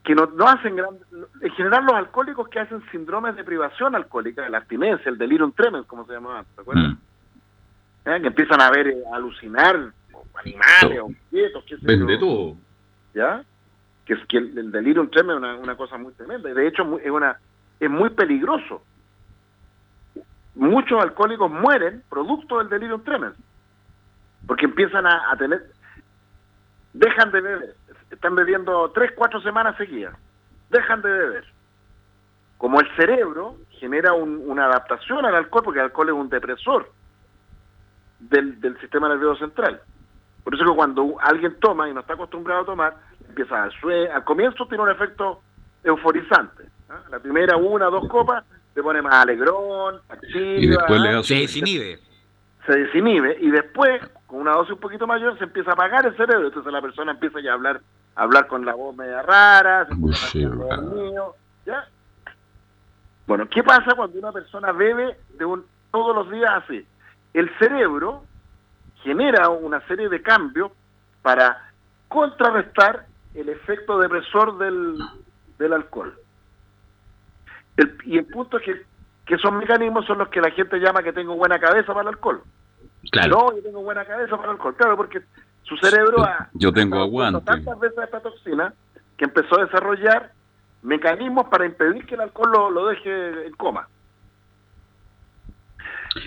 [0.05, 0.97] que no, no hacen gran...
[1.41, 5.87] En general los alcohólicos que hacen síndromes de privación alcohólica, la abstinencia, el delirium tremens,
[5.87, 6.93] como se llamaba ¿te acuerdas?
[6.93, 8.11] Mm.
[8.11, 8.21] ¿Eh?
[8.23, 9.93] Que empiezan a ver, eh, a alucinar
[10.35, 12.57] animales, objetos, qué sé Vende todo.
[13.13, 13.45] ¿Ya?
[14.09, 17.39] Que, es, que el, delirium tremens es una, cosa muy tremenda de hecho es, una,
[17.79, 18.83] es muy peligroso.
[20.55, 23.37] Muchos alcohólicos mueren producto del delirium tremens
[24.47, 25.63] porque empiezan a, tener,
[26.95, 27.75] dejan de beber,
[28.11, 30.17] están bebiendo tres, cuatro semanas seguidas,
[30.71, 31.45] dejan de beber.
[32.57, 36.91] Como el cerebro genera una adaptación al alcohol, porque el alcohol es un depresor
[38.21, 39.83] del, del sistema nervioso central.
[40.43, 43.08] Por eso que cuando alguien toma y no está acostumbrado a tomar,
[43.39, 44.17] empieza a.
[44.17, 45.41] Al comienzo tiene un efecto
[45.85, 46.65] euforizante.
[46.89, 47.01] ¿ah?
[47.11, 51.99] La primera, una, dos copas, se pone más alegrón, activa, y después le se desinhibe.
[52.67, 56.17] Se desinhibe y después, con una dosis un poquito mayor, se empieza a apagar el
[56.17, 56.49] cerebro.
[56.49, 57.81] Entonces la persona empieza ya a hablar,
[58.15, 60.41] a hablar con la voz media rara, se
[61.65, 61.89] ¿ya?
[63.27, 66.87] Bueno, ¿qué pasa cuando una persona bebe de un, todos los días así?
[67.35, 68.25] El cerebro
[69.03, 70.73] genera una serie de cambios
[71.23, 71.71] para
[72.09, 74.99] contrarrestar el efecto depresor del,
[75.59, 76.15] del alcohol.
[78.05, 78.83] y el punto es que,
[79.27, 82.09] que esos mecanismos son los que la gente llama que tengo buena cabeza para el
[82.09, 82.43] alcohol.
[83.11, 83.29] Claro.
[83.29, 84.75] No, yo tengo buena cabeza para el alcohol.
[84.77, 85.23] Claro, porque
[85.63, 87.45] su cerebro ha, yo tengo aguante.
[87.45, 88.73] tantas veces esta toxina
[89.17, 90.33] que empezó a desarrollar
[90.83, 93.89] mecanismos para impedir que el alcohol lo, lo deje en coma.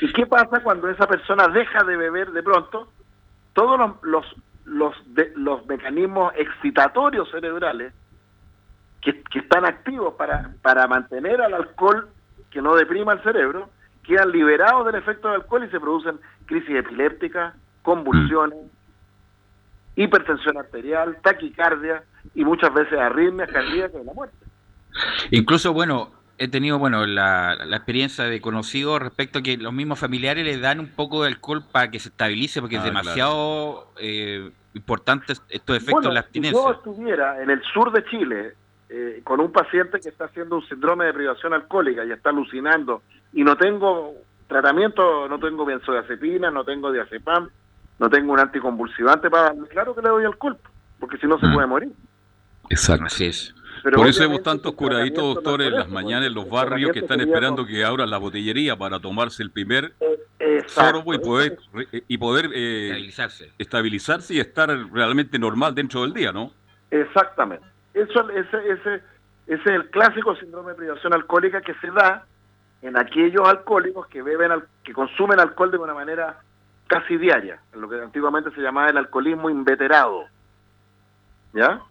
[0.01, 2.87] ¿Y qué pasa cuando esa persona deja de beber de pronto?
[3.53, 4.25] Todos los, los,
[4.71, 7.93] los, mecanismos excitatorios cerebrales
[9.01, 12.09] que, están activos para, para mantener al alcohol
[12.49, 13.69] que no deprima el cerebro,
[14.03, 18.59] quedan liberados del efecto del alcohol y se producen crisis epilépticas, convulsiones,
[19.95, 22.03] hipertensión arterial, taquicardia
[22.35, 24.37] y muchas veces arritmias cardíacas y la muerte.
[25.31, 30.45] Incluso, bueno, he tenido bueno la, experiencia de conocido respecto a que los mismos familiares
[30.45, 34.51] le dan un poco de alcohol para que se estabilice porque es ah, demasiado eh,
[34.73, 36.59] importante estos efectos de la abstinencia.
[36.59, 38.53] Si yo estuviera en el sur de Chile
[38.89, 43.03] eh, con un paciente que está haciendo un síndrome de privación alcohólica y está alucinando
[43.33, 44.15] y no tengo
[44.47, 47.49] tratamiento, no tengo benzodiazepina, no tengo diazepam,
[47.99, 50.57] no tengo un anticonvulsivante para darle, claro que le doy alcohol,
[50.99, 51.53] porque si no se mm.
[51.53, 51.91] puede morir.
[52.69, 53.05] Exacto.
[53.05, 53.55] Así es.
[53.83, 57.65] Por eso vemos tantos curaditos, doctores, en las mañanas en los barrios que están esperando
[57.65, 59.93] que abran la botillería para tomarse el primer
[60.39, 61.57] eh, sorbo y poder,
[62.07, 63.51] y poder eh, estabilizarse.
[63.57, 66.51] estabilizarse y estar realmente normal dentro del día, ¿no?
[66.89, 67.65] Exactamente.
[67.93, 68.95] Eso, ese, ese,
[69.47, 72.25] ese es el clásico síndrome de privación alcohólica que se da
[72.81, 74.51] en aquellos alcohólicos que beben,
[74.83, 76.39] que consumen alcohol de una manera
[76.87, 80.25] casi diaria, lo que antiguamente se llamaba el alcoholismo inveterado.
[81.53, 81.81] ¿Ya?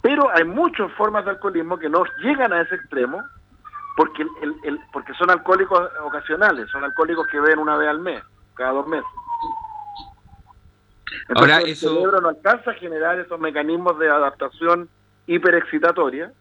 [0.00, 3.22] Pero hay muchas formas de alcoholismo que no llegan a ese extremo
[3.96, 4.24] porque,
[4.62, 8.22] el, porque son alcohólicos ocasionales, son alcohólicos que beben una vez al mes,
[8.54, 9.08] cada dos meses.
[11.28, 14.88] Entonces, Ahora, el cerebro no alcanza a generar esos mecanismos de adaptación
[15.26, 16.32] hiperexcitatoria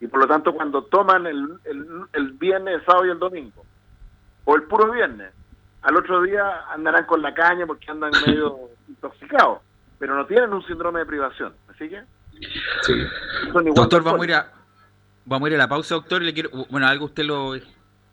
[0.00, 1.58] y por lo tanto cuando toman el,
[2.12, 3.64] el, viernes, el sábado y el domingo,
[4.44, 5.32] o el puro viernes,
[5.82, 9.60] al otro día andarán con la caña porque andan medio intoxicados,
[9.98, 11.54] pero no tienen un síndrome de privación.
[11.68, 12.02] ¿Así que?
[12.82, 12.94] Sí.
[13.74, 14.52] Doctor, vamos a, ir a,
[15.24, 16.22] vamos a ir a la pausa, doctor.
[16.22, 17.54] Le quiero, bueno, algo usted lo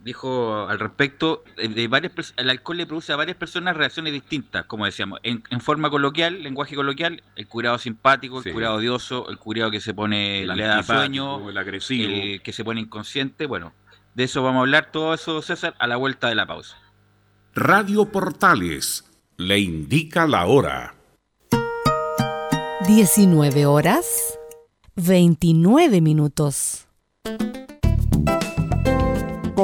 [0.07, 1.43] dijo al respecto.
[1.57, 5.43] Eh, de varias, el alcohol le produce a varias personas reacciones distintas, como decíamos, en,
[5.61, 10.45] forma coloquial, lenguaje coloquial, el curado simpático, el curado odioso, el curado que se pone,
[10.45, 13.45] le da sueño, el agresivo, el que se pone inconsciente.
[13.45, 13.73] Bueno,
[14.15, 16.77] De eso vamos a hablar todo eso, César, a la vuelta de la pausa.
[17.53, 19.03] Radio Portales
[19.37, 20.96] le indica la hora.
[22.87, 24.39] 19 horas
[24.95, 26.87] 29 minutos.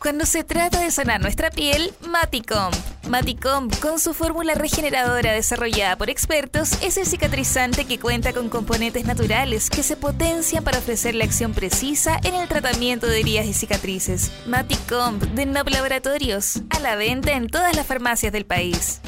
[0.00, 2.72] Cuando se trata de sanar nuestra piel, Maticom.
[3.10, 9.04] Maticom, con su fórmula regeneradora desarrollada por expertos, es el cicatrizante que cuenta con componentes
[9.04, 13.52] naturales que se potencian para ofrecer la acción precisa en el tratamiento de heridas y
[13.52, 14.32] cicatrices.
[14.46, 19.02] Maticom, de Noble Laboratorios, a la venta en todas las farmacias del país.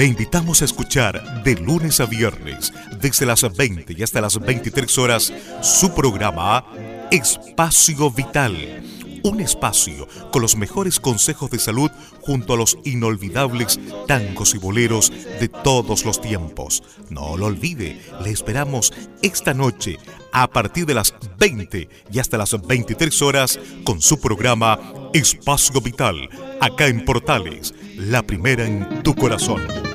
[0.00, 4.96] Le invitamos a escuchar de lunes a viernes, desde las 20 y hasta las 23
[4.96, 6.64] horas, su programa
[7.10, 8.82] Espacio Vital.
[9.22, 11.90] Un espacio con los mejores consejos de salud
[12.22, 16.82] junto a los inolvidables tangos y boleros de todos los tiempos.
[17.10, 19.98] No lo olvide, le esperamos esta noche
[20.32, 24.78] a partir de las 20 y hasta las 23 horas con su programa
[25.12, 29.89] Espacio Vital, acá en Portales, la primera en tu corazón.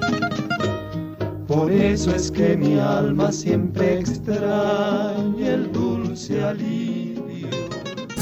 [1.55, 7.47] Por eso es que mi alma siempre extraña el dulce alivio.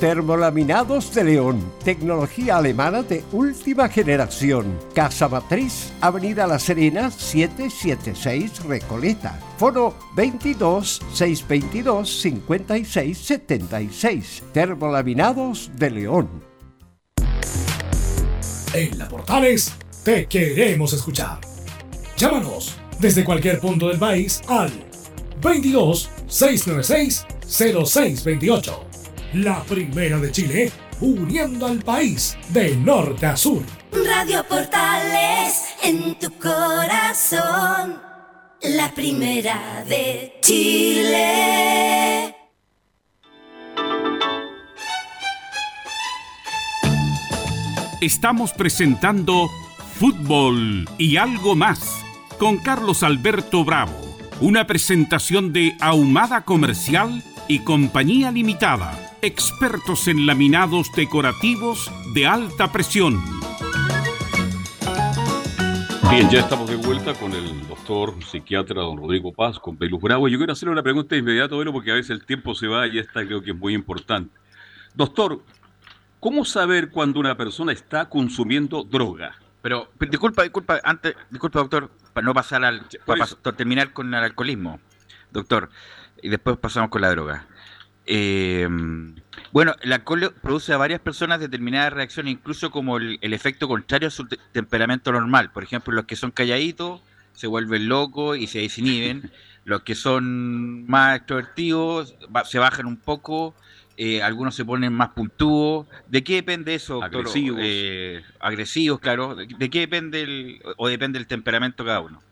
[0.00, 4.78] Termolaminados de León, tecnología alemana de última generación.
[4.94, 9.38] Casa Matriz, Avenida La Serena, 776 Recoleta.
[9.58, 14.42] Foro 22 622 56 76.
[14.54, 16.30] Termolaminados de León.
[18.72, 21.40] En la Portales te queremos escuchar.
[22.16, 24.72] Llámanos desde cualquier punto del país al
[25.42, 28.89] 22 696 0628
[29.32, 33.62] la primera de Chile, uniendo al país de norte a sur.
[33.92, 38.00] Radio Portales en tu corazón,
[38.62, 42.34] la primera de Chile.
[48.00, 49.48] Estamos presentando
[49.94, 52.02] Fútbol y algo más
[52.38, 53.92] con Carlos Alberto Bravo,
[54.40, 63.22] una presentación de Ahumada Comercial y Compañía Limitada expertos en laminados decorativos de alta presión.
[66.10, 70.26] Bien, ya estamos de vuelta con el doctor psiquiatra don Rodrigo Paz, con Pelus Bravo.
[70.28, 72.98] Yo quiero hacerle una pregunta de inmediato, porque a veces el tiempo se va y
[72.98, 74.34] esta creo que es muy importante.
[74.94, 75.42] Doctor,
[76.18, 79.36] ¿cómo saber cuando una persona está consumiendo droga?
[79.62, 84.80] Pero, disculpa, disculpa, antes, disculpa, doctor, para no pasar al, para terminar con el alcoholismo,
[85.30, 85.70] doctor,
[86.22, 87.46] y después pasamos con la droga.
[88.06, 88.68] Eh,
[89.52, 94.10] bueno, el alcohol produce a varias personas determinadas reacciones, incluso como el, efecto contrario a
[94.10, 95.50] su temperamento normal.
[95.52, 99.30] Por ejemplo, los que son calladitos se vuelven locos y se desinhiben.
[99.64, 103.54] los que son más extrovertidos se bajan un poco
[104.02, 105.86] eh, algunos se ponen más puntúos.
[106.08, 107.20] ¿De qué depende eso, doctor?
[107.20, 107.60] Agresivos.
[107.62, 109.34] Eh, agresivos, claro.
[109.34, 112.22] ¿De, qué depende el, o depende el temperamento de cada uno?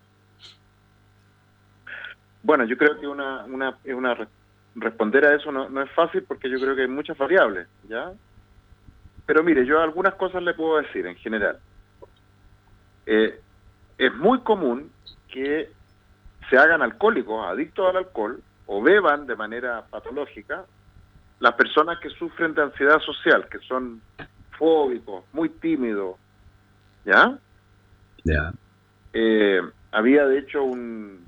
[2.43, 4.15] Bueno, yo creo que una, una, es una
[4.81, 8.13] responder a eso no, no es fácil porque yo creo que hay muchas variables, ¿ya?
[9.27, 11.59] Pero mire, yo algunas cosas le puedo decir en general.
[13.07, 13.41] Eh,
[13.99, 14.91] es muy común
[15.29, 15.71] que
[16.49, 20.65] se hagan alcohólicos, adictos al alcohol, o beban de manera patológica
[21.41, 24.01] las personas que sufren de ansiedad social, que son
[24.59, 26.17] fóbicos, muy tímidos,
[27.05, 27.39] ¿ya?
[28.25, 28.53] Ya.
[29.13, 29.61] Eh,
[29.93, 31.27] había de hecho un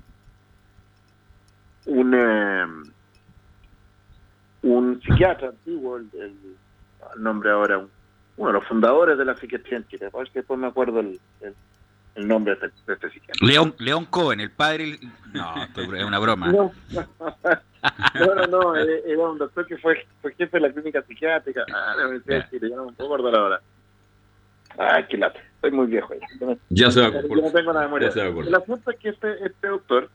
[1.85, 2.91] un eh,
[4.63, 6.55] un psiquiatra antiguo, el, el-
[7.15, 7.89] el nombre ahora, un-
[8.37, 11.19] uno de los fundadores de la psiquiatría en Chile, es que después me acuerdo el,
[11.41, 11.55] el-
[12.15, 13.47] el nombre de este, de este psiquiatra.
[13.47, 14.99] León, León Cohen, el padre.
[15.33, 16.51] No, es una broma.
[18.13, 21.65] No, no, no, no, era un doctor que fue, fue jefe de la clínica psiquiátrica
[21.73, 23.61] ah, la Universidad de Chile, ya no me puedo acordar ahora.
[24.77, 26.55] Ay, qué lata, estoy muy viejo ya.
[26.69, 27.43] Ya se va a Yo acordar.
[27.45, 28.07] no tengo la memoria.
[28.09, 28.49] Ya se va a acordar.
[28.49, 30.09] El asunto es que este, este doctor eh,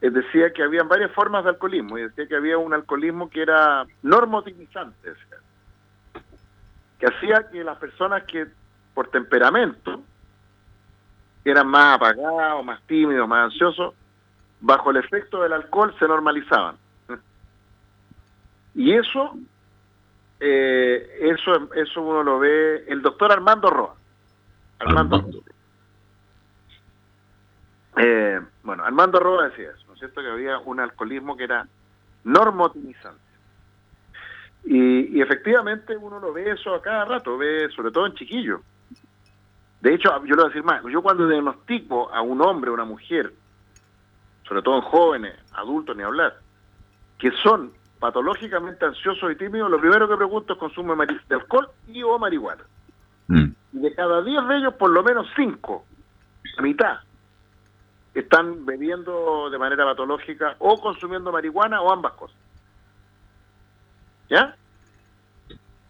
[0.00, 3.84] decía que había varias formas de alcoholismo y decía que había un alcoholismo que era
[4.02, 5.36] normotimizante, decía.
[6.98, 8.46] que hacía que las personas que
[8.94, 10.02] por temperamento
[11.44, 13.94] eran más apagados, más tímidos, más ansiosos,
[14.60, 16.76] bajo el efecto del alcohol se normalizaban.
[18.74, 19.36] Y eso,
[20.40, 23.94] eh, eso, eso uno lo ve, el doctor Armando Roa.
[24.78, 25.24] Armando,
[27.96, 30.20] Eh, bueno, Armando Roa decía eso, ¿no es cierto?
[30.20, 31.66] Que había un alcoholismo que era
[32.24, 33.20] normotimizante.
[34.64, 38.60] Y, y efectivamente uno lo ve eso a cada rato, ve sobre todo en chiquillos.
[39.80, 42.74] De hecho, yo le voy a decir más, yo cuando diagnostico a un hombre o
[42.74, 43.32] una mujer,
[44.46, 46.36] sobre todo en jóvenes, adultos, ni hablar,
[47.18, 52.02] que son patológicamente ansiosos y tímidos, lo primero que pregunto es consumo de alcohol y
[52.02, 52.64] o marihuana.
[53.28, 55.84] Y de cada 10 de ellos, por lo menos 5,
[56.56, 56.98] la mitad,
[58.14, 62.36] están bebiendo de manera patológica o consumiendo marihuana o ambas cosas.
[64.28, 64.56] ¿Ya?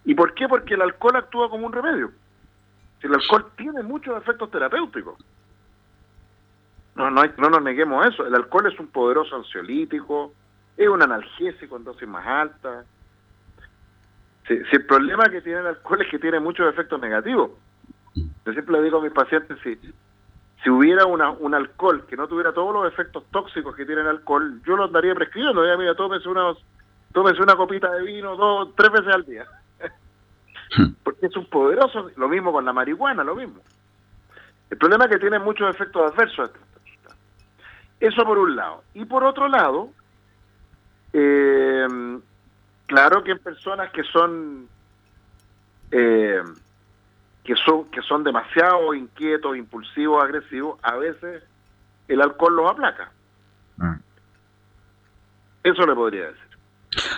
[0.05, 0.49] ¿Y por qué?
[0.49, 2.13] Porque el alcohol actúa como un remedio.
[3.01, 5.17] Si el alcohol tiene muchos efectos terapéuticos.
[6.95, 8.27] No, no, no nos neguemos eso.
[8.27, 10.33] El alcohol es un poderoso ansiolítico,
[10.77, 12.87] es un analgésico en dosis más altas.
[14.47, 17.51] Si, si el problema que tiene el alcohol es que tiene muchos efectos negativos.
[18.15, 19.79] Yo siempre le digo a mis pacientes, si,
[20.63, 24.09] si hubiera una, un alcohol que no tuviera todos los efectos tóxicos que tiene el
[24.09, 25.65] alcohol, yo lo andaría prescribiendo.
[25.65, 26.53] Ya, mira, tómese una,
[27.13, 29.47] tómese una copita de vino dos, tres veces al día.
[31.05, 33.61] Porque es un poderoso, lo mismo con la marihuana, lo mismo.
[34.71, 36.51] El problema es que tiene muchos efectos adversos.
[38.01, 38.83] Eso por un lado.
[38.95, 39.91] Y por otro lado,
[41.13, 41.87] eh,
[42.87, 44.69] claro que en personas que son
[45.91, 46.43] eh,
[47.49, 51.43] que son que son demasiado inquietos, impulsivos, agresivos, a veces
[52.07, 53.11] el alcohol los aplaca.
[55.63, 56.59] Eso le podría decir.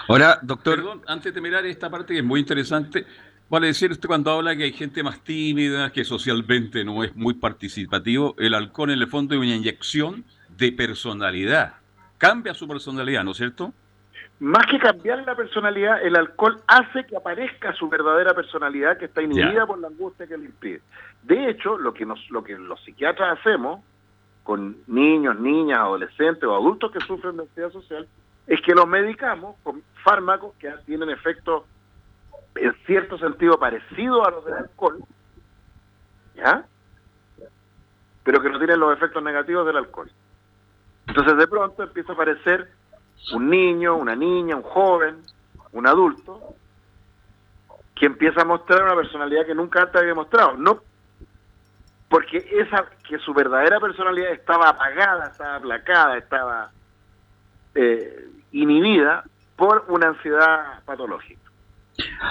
[0.07, 0.76] Ahora, doctor.
[0.76, 3.05] Perdón, antes de mirar esta parte que es muy interesante,
[3.49, 7.35] vale decir usted cuando habla que hay gente más tímida, que socialmente no es muy
[7.35, 10.24] participativo, el alcohol en el fondo es una inyección
[10.57, 11.74] de personalidad.
[12.18, 13.74] Cambia su personalidad, ¿no es cierto?
[14.41, 19.20] Más que cambiar la personalidad, el alcohol hace que aparezca su verdadera personalidad que está
[19.20, 20.80] inhibida por la angustia que le impide.
[21.22, 23.84] De hecho, lo que nos, lo que los psiquiatras hacemos
[24.43, 28.09] con niños, niñas, adolescentes o adultos que sufren de ansiedad social
[28.47, 31.64] es que los medicamos con fármacos que tienen efectos
[32.55, 35.05] en cierto sentido parecidos a los del alcohol,
[36.34, 36.64] ¿ya?
[38.24, 40.11] Pero que no tienen los efectos negativos del alcohol.
[41.07, 42.80] Entonces de pronto empieza a aparecer
[43.33, 45.16] un niño, una niña, un joven,
[45.73, 46.55] un adulto,
[47.95, 50.57] que empieza a mostrar una personalidad que nunca antes había mostrado.
[50.57, 50.81] No
[52.11, 56.71] porque esa que su verdadera personalidad estaba apagada, estaba aplacada, estaba
[57.77, 59.23] eh, inhibida
[59.55, 61.41] por una ansiedad patológica.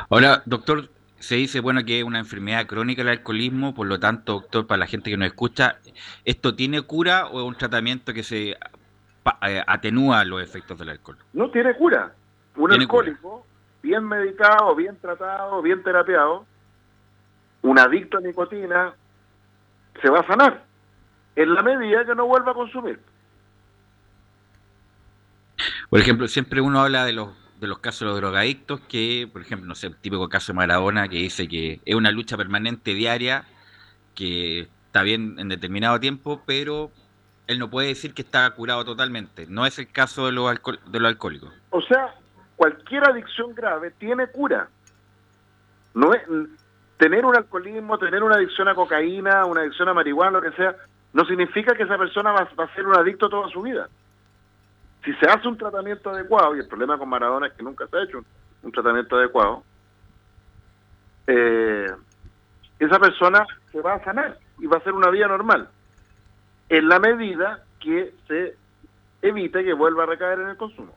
[0.09, 4.33] Ahora, doctor, se dice bueno que es una enfermedad crónica el alcoholismo, por lo tanto,
[4.33, 5.77] doctor, para la gente que nos escucha,
[6.25, 8.57] ¿esto tiene cura o es un tratamiento que se
[9.67, 11.17] atenúa los efectos del alcohol?
[11.33, 12.13] No tiene cura.
[12.55, 13.45] Un Tiene alcohólico,
[13.81, 16.45] bien medicado, bien tratado, bien terapiado,
[17.61, 18.93] un adicto a nicotina,
[20.01, 20.65] se va a sanar.
[21.35, 22.99] En la medida que no vuelva a consumir.
[25.89, 29.41] Por ejemplo, siempre uno habla de los de los casos de los drogadictos, que, por
[29.41, 32.93] ejemplo, no sé, el típico caso de Maradona, que dice que es una lucha permanente
[32.93, 33.43] diaria,
[34.15, 36.91] que está bien en determinado tiempo, pero
[37.49, 39.47] él no puede decir que está curado totalmente.
[39.47, 40.53] No es el caso de los,
[40.85, 41.51] de los alcohólicos.
[41.71, 42.13] O sea,
[42.55, 44.69] cualquier adicción grave tiene cura.
[45.95, 46.21] No es,
[46.97, 50.75] tener un alcoholismo, tener una adicción a cocaína, una adicción a marihuana, lo que sea,
[51.11, 53.89] no significa que esa persona va, a ser un adicto toda su vida.
[55.03, 57.97] Si se hace un tratamiento adecuado, y el problema con Maradona es que nunca se
[57.97, 58.23] ha hecho
[58.61, 59.63] un, tratamiento adecuado,
[61.25, 61.87] eh,
[62.77, 65.67] esa persona se va a sanar y va a hacer una vida normal,
[66.69, 68.55] en la medida que se
[69.21, 70.95] evite que vuelva a recaer en el consumo.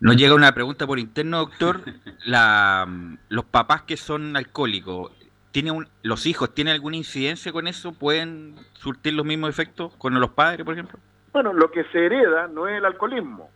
[0.00, 1.80] Nos llega una pregunta por interno, doctor.
[2.26, 2.86] La,
[3.28, 5.12] los papás que son alcohólicos,
[5.52, 7.92] ¿tiene un, ¿los hijos tienen alguna incidencia con eso?
[7.92, 10.98] ¿Pueden surtir los mismos efectos con los padres, por ejemplo?
[11.32, 13.48] Bueno, lo que se hereda no es el alcoholismo,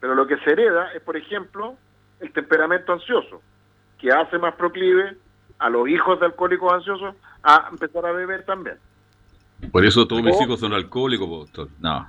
[0.00, 1.76] pero lo que se hereda es, por ejemplo,
[2.20, 3.42] el temperamento ansioso,
[3.98, 5.16] que hace más proclive
[5.58, 8.76] a los hijos de alcohólicos ansiosos a empezar a beber también.
[9.72, 11.68] Por eso todos mis hijos son alcohólicos, doctor.
[11.78, 12.08] No.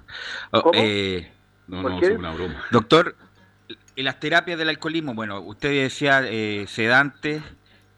[0.52, 0.74] Oh, ¿Cómo?
[0.76, 1.32] eh,
[1.68, 2.64] No, ¿Por no, es una broma.
[2.72, 3.16] doctor,
[3.96, 7.42] en las terapias del alcoholismo, bueno, usted decía eh, sedantes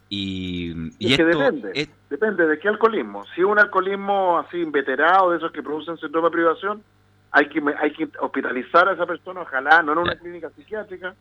[0.10, 3.26] y, y Es que esto depende, es- depende de qué alcoholismo.
[3.36, 6.84] Si es un alcoholismo así inveterado, de esos que producen síndrome de privación,
[7.32, 11.14] hay que, me- hay que hospitalizar a esa persona, ojalá no en una clínica psiquiátrica,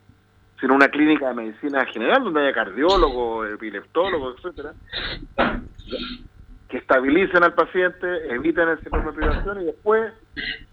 [0.61, 4.75] sino en una clínica de medicina general, donde haya cardiólogo, epileptólogo, etcétera,
[6.69, 10.13] que estabilicen al paciente, eviten el síndrome de privación y después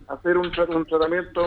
[0.08, 1.46] hacer un, tra- un tratamiento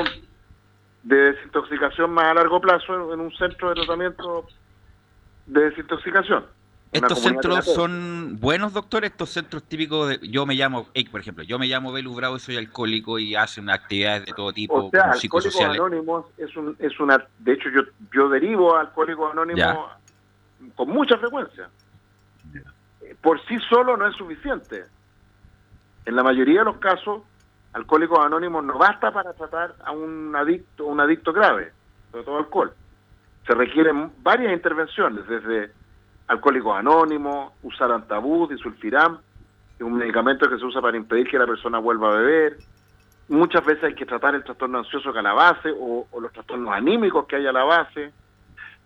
[1.02, 4.46] de desintoxicación más a largo plazo en, en un centro de tratamiento
[5.46, 6.46] de desintoxicación.
[6.92, 9.04] ¿Estos centros son buenos, doctor?
[9.04, 10.28] Estos centros típicos de...
[10.28, 13.34] Yo me llamo, eh, por ejemplo, yo me llamo Belu Bravo y soy alcohólico y
[13.34, 15.76] hacen actividades de todo tipo, O sea, Alcohólicos psicosociales.
[15.80, 17.22] Anónimos es, un, es una...
[17.40, 17.82] De hecho, yo,
[18.14, 19.74] yo derivo a Alcohólicos Anónimos Ya.
[20.76, 21.68] con mucha frecuencia.
[23.26, 24.84] Por sí solo no es suficiente.
[26.04, 27.22] En la mayoría de los casos,
[27.72, 31.72] Alcohólicos Anónimos no basta para tratar a un adicto, un adicto grave,
[32.12, 32.72] sobre todo alcohol.
[33.44, 35.72] Se requieren varias intervenciones, desde
[36.28, 39.18] Alcohólicos Anónimos, usar antabú, disulfiram,
[39.76, 42.58] que es un medicamento que se usa para impedir que la persona vuelva a beber,
[43.26, 46.30] muchas veces hay que tratar el trastorno ansioso que a la base o, o los
[46.30, 48.12] trastornos anímicos que hay a la base.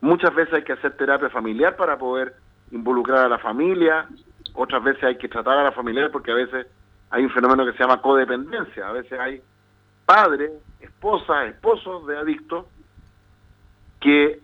[0.01, 2.35] Muchas veces hay que hacer terapia familiar para poder
[2.71, 4.09] involucrar a la familia.
[4.55, 6.67] Otras veces hay que tratar a la familia porque a veces
[7.11, 8.89] hay un fenómeno que se llama codependencia.
[8.89, 9.43] A veces hay
[10.07, 12.67] padres, esposas, esposos de adictos
[14.01, 14.41] que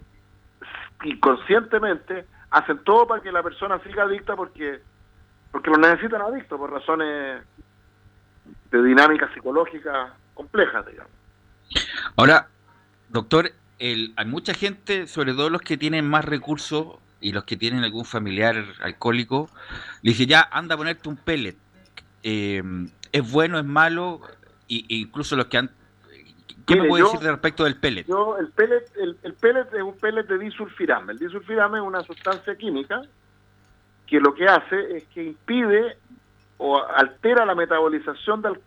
[1.05, 4.81] inconscientemente hacen todo para que la persona siga adicta porque
[5.51, 7.43] porque lo necesitan adictos por razones
[8.71, 11.13] de dinámica psicológica complejas, digamos.
[12.17, 12.49] Ahora,
[13.09, 17.57] doctor, el, hay mucha gente, sobre todo los que tienen más recursos y los que
[17.57, 19.49] tienen algún familiar alcohólico,
[20.03, 21.57] le dice ya, anda a ponerte un pellet.
[22.23, 22.63] Eh,
[23.13, 24.21] ¿Es bueno, es malo?
[24.69, 25.71] Y, e incluso los que han...
[26.67, 28.07] ¿Qué me Mire, puede yo- decir respecto del pellet?
[28.07, 31.09] Yo, el pellet, el, el pellet es un pellet de disulfiram.
[31.11, 33.03] El disulfiram es una sustancia química
[34.07, 35.97] que lo que hace es que impide
[36.59, 38.61] o altera la metabolización del...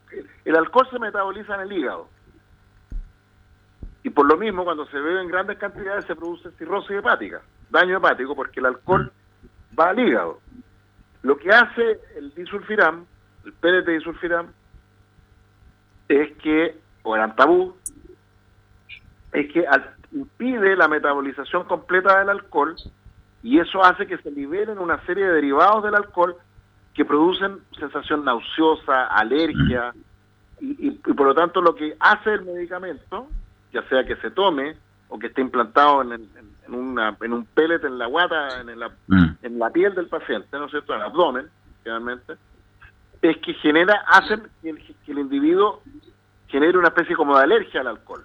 [0.45, 2.09] El alcohol se metaboliza en el hígado.
[4.03, 7.97] Y por lo mismo, cuando se bebe en grandes cantidades se produce cirrosis hepática, daño
[7.97, 9.11] hepático, porque el alcohol
[9.79, 10.39] va al hígado.
[11.23, 13.05] Lo que hace el disulfiram,
[13.45, 14.47] el de disulfiram,
[16.07, 17.75] es que, o el antabú,
[19.31, 22.75] es que al- impide la metabolización completa del alcohol
[23.43, 26.35] y eso hace que se liberen una serie de derivados del alcohol
[26.95, 29.93] que producen sensación nauseosa, alergia
[30.59, 33.27] y, y- y por lo tanto lo que hace el medicamento,
[33.71, 34.75] ya sea que se tome
[35.09, 38.79] o que esté implantado en, en- en una, en un pellet en la guata, en
[38.79, 39.29] la, Mm.
[39.41, 41.47] en la piel del paciente, ¿no es cierto?, en el abdomen,
[41.83, 42.33] generalmente,
[43.21, 45.81] es que genera, hacen que el, que el individuo
[46.47, 48.23] genere una especie como de alergia al alcohol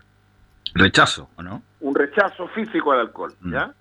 [0.75, 1.63] Rechazo, ¿o no?
[1.81, 3.53] un rechazo físico al alcohol, Mm.
[3.53, 3.73] ¿ya?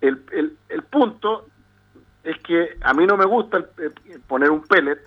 [0.00, 1.46] El, el, el punto
[2.22, 4.98] es que a mí no me gusta el- el poner un pellet,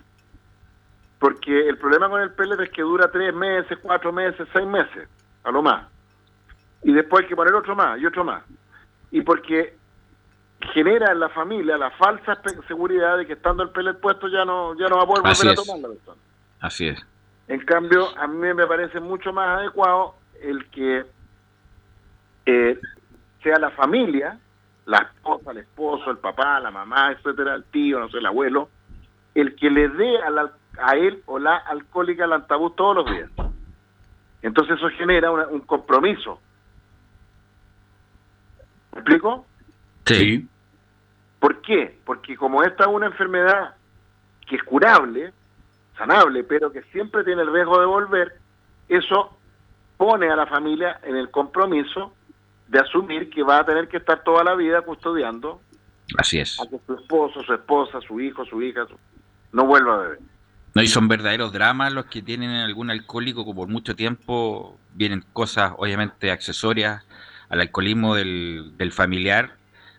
[1.19, 5.07] porque el problema con el pellet es que dura tres meses, cuatro meses, seis meses,
[5.43, 5.85] a lo más.
[6.83, 8.43] Y después hay que poner otro más y otro más.
[9.11, 9.75] Y porque
[10.73, 14.75] genera en la familia la falsa seguridad de que estando el pellet puesto ya no
[14.77, 16.21] ya no va a poder Así volver a tomar la persona.
[16.59, 17.05] Así es.
[17.47, 21.05] En cambio, a mí me parece mucho más adecuado el que
[22.45, 22.79] eh,
[23.43, 24.39] sea la familia,
[24.85, 28.69] la esposa, el esposo, el papá, la mamá, etcétera, el tío, no sé, el abuelo,
[29.35, 33.05] el que le dé a, la- a él o la alcohólica el antabú todos los
[33.11, 33.29] días.
[34.41, 36.39] Entonces eso genera una- un compromiso.
[38.93, 39.45] ¿Me explico?
[40.05, 40.47] Sí.
[41.39, 41.97] ¿Por qué?
[42.05, 43.75] Porque como esta es una enfermedad
[44.47, 45.33] que es curable,
[45.97, 48.39] sanable, pero que siempre tiene el riesgo de volver,
[48.89, 49.37] eso
[49.97, 52.13] pone a la familia en el compromiso
[52.67, 55.61] de asumir que va a tener que estar toda la vida custodiando
[56.17, 56.59] Así es.
[56.59, 58.97] a que su esposo, su esposa, su hijo, su hija su-
[59.53, 60.19] no vuelva a beber.
[60.73, 65.23] No, y son verdaderos dramas los que tienen algún alcohólico que por mucho tiempo vienen
[65.33, 67.05] cosas, obviamente, accesorias
[67.51, 69.51] al alcoholismo del, del familiar,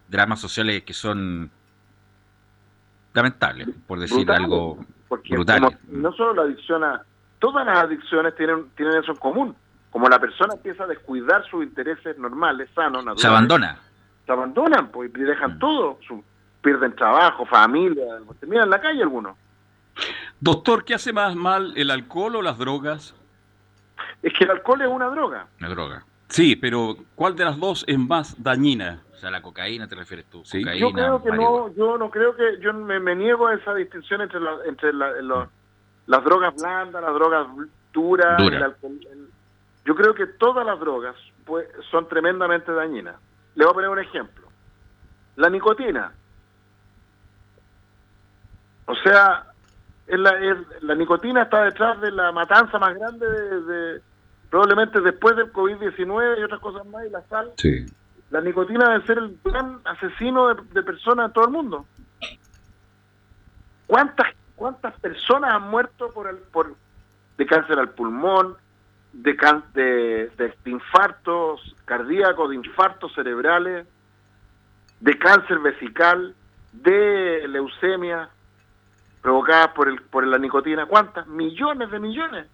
[0.09, 1.51] dramas sociales que son
[3.15, 4.79] lamentables, por decir algo
[5.09, 5.79] Porque brutal.
[5.89, 7.03] no solo la adicción a...
[7.39, 9.57] Todas las adicciones tienen, tienen eso en común.
[9.91, 13.21] Como la persona empieza a descuidar sus intereses normales, sanos, naturales.
[13.21, 13.79] Se abandona.
[14.25, 15.25] Se abandonan, pues, y Mm.
[15.27, 15.99] dejan todo.
[16.07, 16.25] Su,
[16.63, 18.05] pierden trabajo, familia,
[18.39, 19.37] terminan en la calle algunos.
[20.41, 23.15] Doctor, ¿qué hace más mal, el alcohol o las drogas?
[24.23, 25.47] Es que el alcohol es una droga.
[25.59, 26.05] La droga.
[26.33, 29.03] Sí, pero ¿cuál de las dos es más dañina?
[29.13, 30.43] O sea, la cocaína te refieres tú.
[30.45, 30.61] Sí.
[30.61, 31.69] Cocaína, Yo creo que marihuana.
[31.69, 34.93] no, yo no creo que, yo me, me niego a esa distinción entre, la- entre
[34.95, 35.49] la- los-
[36.07, 37.47] las drogas blandas, las drogas
[37.93, 38.39] duras.
[38.39, 38.57] Dura.
[38.57, 39.29] el alcohol- el-
[39.85, 41.15] yo creo que todas las drogas
[41.45, 43.17] pues, son tremendamente dañinas.
[43.55, 44.49] Le voy a poner un ejemplo.
[45.37, 46.13] La nicotina.
[48.87, 49.45] O sea,
[50.07, 54.03] es la, es- la nicotina está detrás de la matanza más grande de, de-
[54.53, 57.53] probablemente después del COVID-19 y otras cosas más, y la sal.
[57.57, 57.87] Sí.
[58.31, 61.87] La nicotina debe ser el gran asesino de, de personas en todo el mundo.
[63.87, 64.27] ¿Cuántas
[64.57, 66.75] cuántas personas han muerto por el por
[67.39, 68.57] de cáncer al pulmón,
[69.15, 73.87] de can- de, de infartos cardíacos, de infartos cerebrales,
[75.01, 76.35] de cáncer vesical,
[76.73, 78.29] de leucemia
[79.23, 80.85] provocadas por el por la nicotina?
[80.85, 81.27] ¿Cuántas?
[81.27, 82.47] Millones de millones.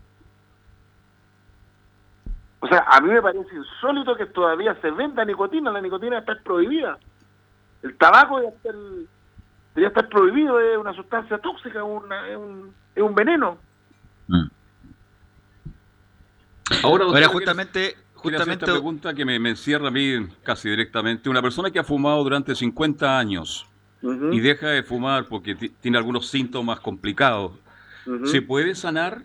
[2.60, 5.70] O sea, a mí me parece insólito que todavía se venda nicotina.
[5.70, 6.98] La nicotina está prohibida.
[7.82, 8.70] El tabaco ya está,
[9.74, 13.58] debería estar prohibido, es una sustancia tóxica, una- es, un, es un veneno.
[16.82, 20.68] Ahora, doctor, Ahora, quiero- justamente, justamente esta pregunta que me, me encierra a mí casi
[20.68, 21.30] directamente.
[21.30, 23.66] Una persona que ha fumado durante 50 años
[24.32, 27.52] y deja de fumar porque ti- tiene algunos síntomas complicados.
[28.24, 29.22] ¿se puede sanar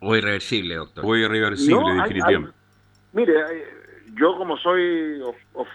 [0.00, 1.04] o- irreversible, doctor.
[1.06, 2.50] o irreversible No, definitivamente?
[2.50, 3.68] hay- mire, eh,
[4.14, 5.68] yo como soy of- of-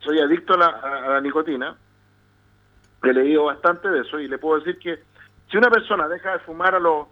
[0.00, 1.76] soy adicto a la, a- la nicotina,
[3.02, 5.00] he leído bastante de eso y le puedo decir que
[5.50, 7.06] si una persona deja de fumar a los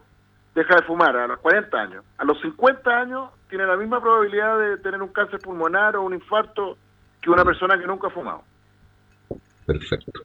[0.55, 4.57] deja de fumar a los 40 años, a los 50 años tiene la misma probabilidad
[4.59, 6.79] de tener un cáncer pulmonar o un infarto
[7.21, 8.43] que una persona que nunca ha fumado.
[9.67, 10.21] Perfecto.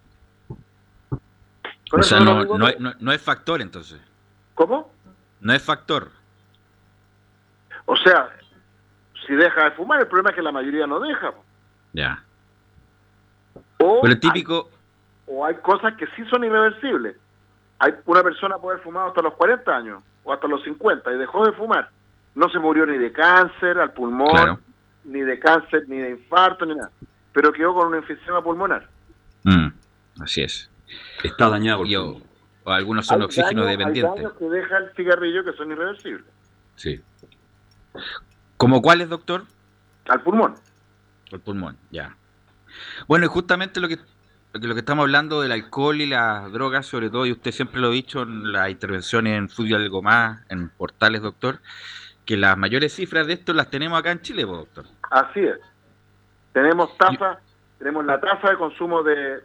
[1.91, 3.99] O sea, no, no, no- no es factor entonces.
[4.53, 4.91] ¿Cómo?
[5.41, 6.09] No es factor.
[7.85, 8.29] O sea,
[9.25, 11.33] si deja de fumar, el problema es que la mayoría no deja.
[11.93, 12.23] Ya.
[13.77, 14.69] O Pero el hay- típico,
[15.27, 17.15] o hay cosas que sí son irreversibles.
[17.79, 21.17] Hay una persona puede haber fumado hasta los 40 años o hasta los 50 y
[21.17, 21.89] dejó de fumar.
[22.35, 24.59] No se murió ni de cáncer al pulmón, Claro.
[25.05, 26.91] ni de cáncer, ni de infarto, ni nada.
[27.33, 28.87] Pero quedó con un enfisema pulmonar.
[29.43, 29.67] mm,
[30.21, 30.69] así es.
[31.23, 31.83] Está dañado.
[32.63, 34.15] O, algunos son Hay oxígeno daños- Hay dependientes.
[34.15, 36.25] daños que deja el cigarrillo que son irreversibles.
[36.75, 37.01] Sí.
[38.57, 39.43] ¿Como cuáles, doctor?
[40.07, 40.55] Al pulmón.
[41.31, 42.15] El pulmón, ya.
[43.07, 43.97] Bueno, y justamente lo que,
[44.53, 47.87] lo que estamos hablando del alcohol y las drogas, sobre todo, y usted siempre lo
[47.87, 51.59] ha dicho en las intervenciones en Fútbol Algo Más, en portales, doctor,
[52.25, 54.85] que las mayores cifras de esto las tenemos acá en Chile, po, doctor.
[55.09, 55.57] Así es.
[56.53, 57.39] Tenemos tasa,
[57.77, 59.39] tenemos la tasa de consumo de,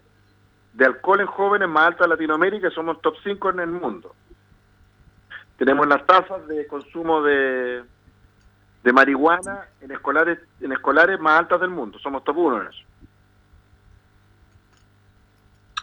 [0.75, 4.15] de alcohol en jóvenes más alta de Latinoamérica, somos top 5 en el mundo.
[5.57, 7.83] Tenemos las tasas de consumo de,
[8.83, 12.83] de marihuana en escolares en escolares más altas del mundo, somos top 1 en eso.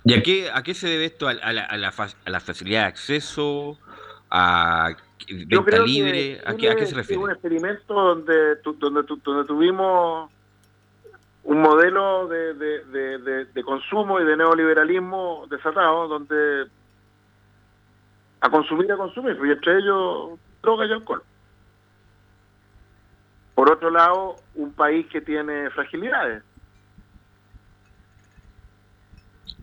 [0.03, 1.27] ¿Y a qué, a qué se debe esto?
[1.27, 1.89] ¿A, a la, a la
[2.25, 3.77] a la facilidad de acceso?
[4.29, 4.89] ¿A
[5.29, 6.39] venta libre?
[6.39, 7.21] que ¿A qué, a qué se refiere?
[7.21, 10.31] Es un experimento donde, donde, tu- donde tuvimos
[11.43, 16.67] un modelo de, de, de- consumo y de neoliberalismo desatado, donde
[18.41, 21.23] a consumir, a consumir, y entre ellos droga y alcohol.
[23.55, 26.43] Por otro lado, un país que tiene fragilidades.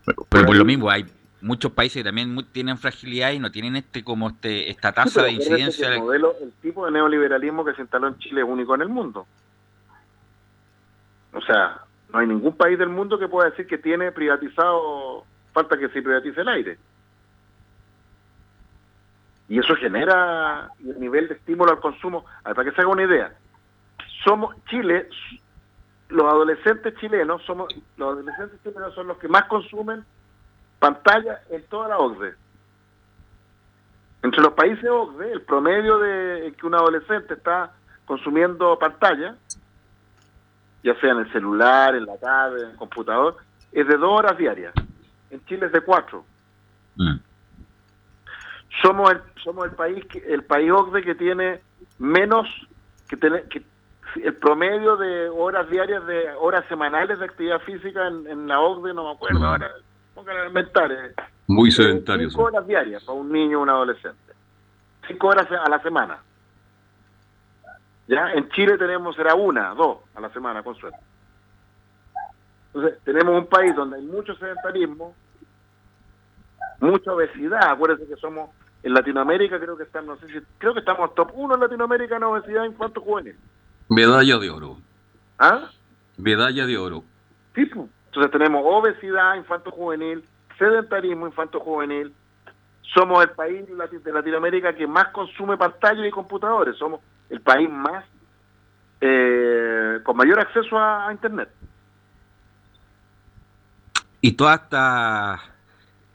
[0.05, 1.05] Pero, pero por lo mismo, hay
[1.41, 5.21] muchos países que también mu- tienen fragilidad y no tienen este como este esta tasa
[5.21, 5.93] Sí, de incidencia.
[5.93, 8.89] El, modelo, el tipo de neoliberalismo que se instaló en Chile es único en el
[8.89, 9.25] mundo.
[11.33, 15.77] O sea, no hay ningún país del mundo que pueda decir que tiene privatizado, falta
[15.77, 16.77] que se privatice el aire.
[19.47, 22.25] Y eso genera un nivel de estímulo al consumo.
[22.43, 23.33] Para que se haga una idea,
[24.23, 25.09] somos Chile,
[26.09, 30.03] los adolescentes chilenos, somos los adolescentes chilenos son los que más consumen
[30.79, 32.33] pantalla en toda la OCDE.
[34.21, 37.71] Entre los países OCDE, el promedio de que un adolescente está
[38.05, 39.35] consumiendo pantalla,
[40.83, 43.37] ya sea en el celular, en la tablet, en el computador,
[43.71, 44.73] es de dos horas diarias.
[45.29, 46.25] En Chile es de cuatro.
[46.95, 47.17] Mm.
[48.81, 51.59] Somos el, somos el país que, el país OCDE que tiene
[51.97, 52.47] menos
[53.07, 53.63] que, tiene, que
[54.23, 58.93] el promedio de horas diarias de horas semanales de actividad física en, en la OCDE
[58.93, 59.71] no me acuerdo ahora
[60.15, 61.13] pónganle a inventar eh,
[61.47, 62.33] Muy sedentarios.
[62.33, 64.33] cinco horas diarias para un niño o un adolescente
[65.07, 66.19] cinco horas a la semana
[68.09, 70.99] ya en Chile tenemos era una dos a la semana con suerte
[72.73, 75.15] entonces tenemos un país donde hay mucho sedentarismo
[76.81, 78.49] mucha obesidad acuérdense que somos
[78.83, 82.17] en Latinoamérica creo que están no sé si creo que estamos top uno en Latinoamérica
[82.17, 83.37] en obesidad infanto juvenil
[83.89, 84.77] Medalla de oro.
[85.39, 85.67] ¿ah?
[86.17, 87.03] Medalla de oro.
[87.55, 87.89] Sí, pues.
[88.05, 90.23] Entonces tenemos obesidad infanto-juvenil,
[90.57, 92.13] sedentarismo infanto-juvenil.
[92.93, 96.75] Somos el país de Latinoamérica que más consume pantallas y computadores.
[96.77, 98.03] Somos el país más
[99.01, 101.49] eh, con mayor acceso a, a Internet.
[104.21, 105.39] Y todas estas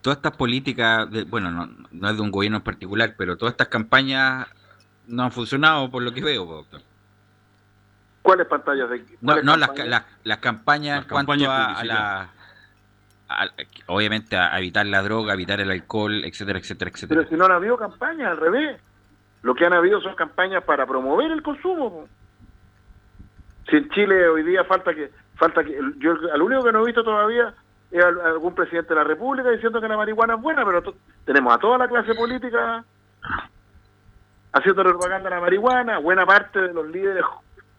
[0.02, 3.52] todas estas políticas, de- bueno, no, no es de un gobierno en particular, pero todas
[3.52, 4.46] estas campañas
[5.06, 6.82] no han funcionado por lo que veo, doctor.
[8.20, 9.88] ¿Cuáles pantallas de No, cuáles no las, campañas?
[9.90, 12.28] las, las campañas en cuanto campañas a, la...
[13.30, 13.48] a-
[13.86, 17.18] obviamente a evitar la droga, a evitar el alcohol, etcétera, etcétera, etcétera.
[17.20, 18.80] Pero si no han habido campañas, al revés.
[19.44, 22.08] Lo que han habido son campañas para promover el consumo.
[23.68, 26.86] Si en Chile hoy día falta que falta que yo al único que no he
[26.86, 27.52] visto todavía
[27.90, 30.94] es al- algún presidente de la República diciendo que la marihuana es buena, pero to-
[31.26, 32.84] tenemos a toda la clase política
[34.52, 37.24] haciendo propaganda de la marihuana, buena parte de los líderes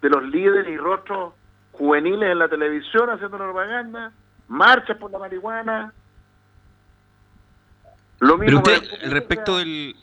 [0.04, 1.34] de los líderes y rostros
[1.72, 4.12] juveniles en la televisión haciendo propaganda,
[4.48, 5.94] marchas por la marihuana.
[8.20, 9.96] Lo Pero mismo con usted, el- respecto del,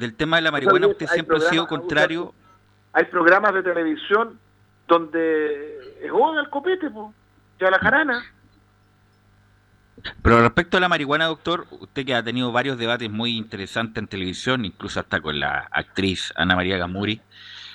[0.00, 2.34] del tema de la marihuana, usted siempre ha sido contrario...
[2.92, 4.40] hay programas de televisión
[4.88, 7.14] donde es oda al copete, po,
[7.60, 8.24] y a la jarana.
[10.22, 14.08] Pero respecto a la marihuana, doctor, usted que ha tenido varios debates muy interesantes en
[14.08, 17.20] televisión, incluso hasta con la actriz Ana María Gamuri,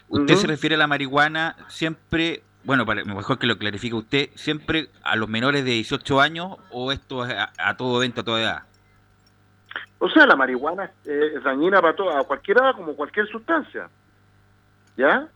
[0.09, 4.89] ¿usted se refiere a la marihuana siempre, bueno, para, mejor que lo clarifique usted, siempre
[5.03, 8.41] a los menores de 18 años o esto es a, a todo evento, a toda
[8.41, 8.63] edad?
[9.99, 13.89] O sea, la marihuana eh, es dañina para toda, a cualquier edad, como cualquier sustancia.
[14.97, 15.27] ¿Ya?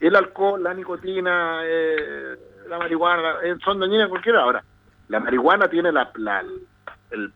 [0.00, 2.36] El alcohol, la nicotina, eh,
[2.68, 4.44] la marihuana, eh, son dañinas a cualquier edad.
[4.44, 4.64] Ahora,
[5.08, 6.44] la marihuana tiene la, la-
[7.10, 7.32] el,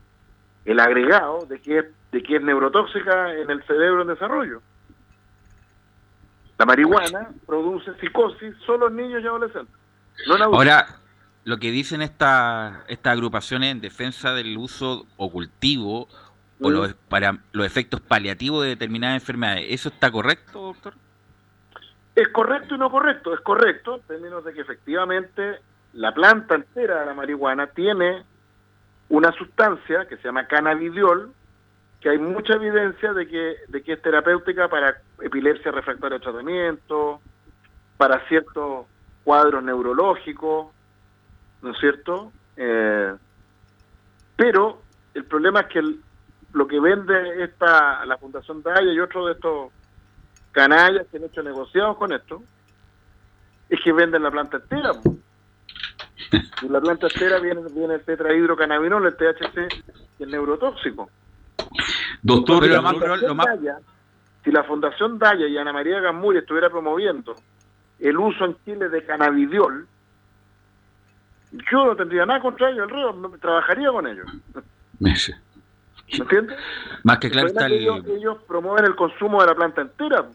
[0.64, 4.60] el agregado de que, es, de que es neurotóxica en el cerebro en desarrollo.
[6.58, 9.74] La marihuana produce psicosis solo en niños y adolescentes.
[10.26, 10.42] No en.
[10.42, 10.86] Ahora,
[11.44, 16.08] lo que dicen esta- estas agrupaciones en defensa del uso o cultivo
[16.62, 16.72] o Mm.
[16.72, 20.94] los, para los efectos paliativos de determinadas enfermedades, ¿eso está correcto, doctor?
[22.14, 23.32] Es correcto y no correcto.
[23.34, 25.60] Es correcto en términos de que efectivamente
[25.94, 28.24] la planta entera de la marihuana tiene
[29.08, 31.32] una sustancia que se llama cannabidiol,
[32.00, 37.20] que hay mucha evidencia de que, de que es terapéutica para epilepsia refractaria a tratamiento,
[37.96, 38.86] para ciertos
[39.24, 40.68] cuadros neurológicos,
[41.62, 42.32] ¿no es cierto?
[42.56, 43.14] Eh,
[44.36, 44.82] pero
[45.14, 46.00] el problema es que el-
[46.52, 49.72] lo que vende esta la Fundación Daya y otros de estos
[50.52, 52.42] canallas que han hecho negociados con esto,
[53.68, 54.92] es que venden la planta entera.
[56.62, 59.58] Y la planta entera viene, viene el tetrahidrocannabinol, el THC,
[60.18, 61.08] es neurotóxico.
[62.22, 62.82] Doctor, lo la
[63.28, 63.78] lo más- Daya-
[64.44, 67.34] si la Fundación Daya y Ana María Gamuri estuviera promoviendo
[67.98, 69.86] el uso en Chile de cannabidiol,
[71.72, 74.26] yo no tendría nada contra ellos, el no- trabajaría con ellos.
[76.12, 76.58] ¿Me entiendes?
[77.04, 77.72] Más que claro está el...
[77.72, 80.26] ellos, ellos promueven el consumo de la planta entera.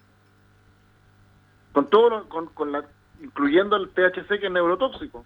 [1.73, 2.83] Con todo, lo- con, con la,
[3.21, 5.25] incluyendo el THC que es neurotóxico.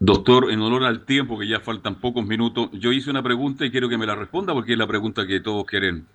[0.00, 3.70] Doctor, en honor al tiempo, que ya faltan pocos minutos, yo hice una pregunta y
[3.70, 6.06] quiero que me la responda porque es la pregunta que todos quieren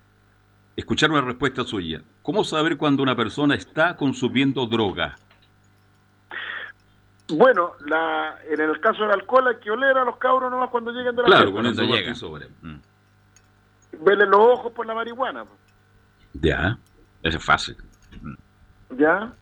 [0.76, 2.02] escuchar una respuesta suya.
[2.22, 5.16] ¿Cómo saber cuando una persona está consumiendo droga?
[7.32, 10.90] Bueno, la, en el caso del alcohol hay que oler a los cabros nomás cuando
[10.92, 12.14] lleguen de la Claro, con eso llega.
[12.14, 12.46] sobra.
[14.00, 15.44] Verle los ojos por la marihuana.
[16.34, 16.78] Ya,
[17.22, 17.76] eso es fácil.
[18.96, 19.32] ¿Ya?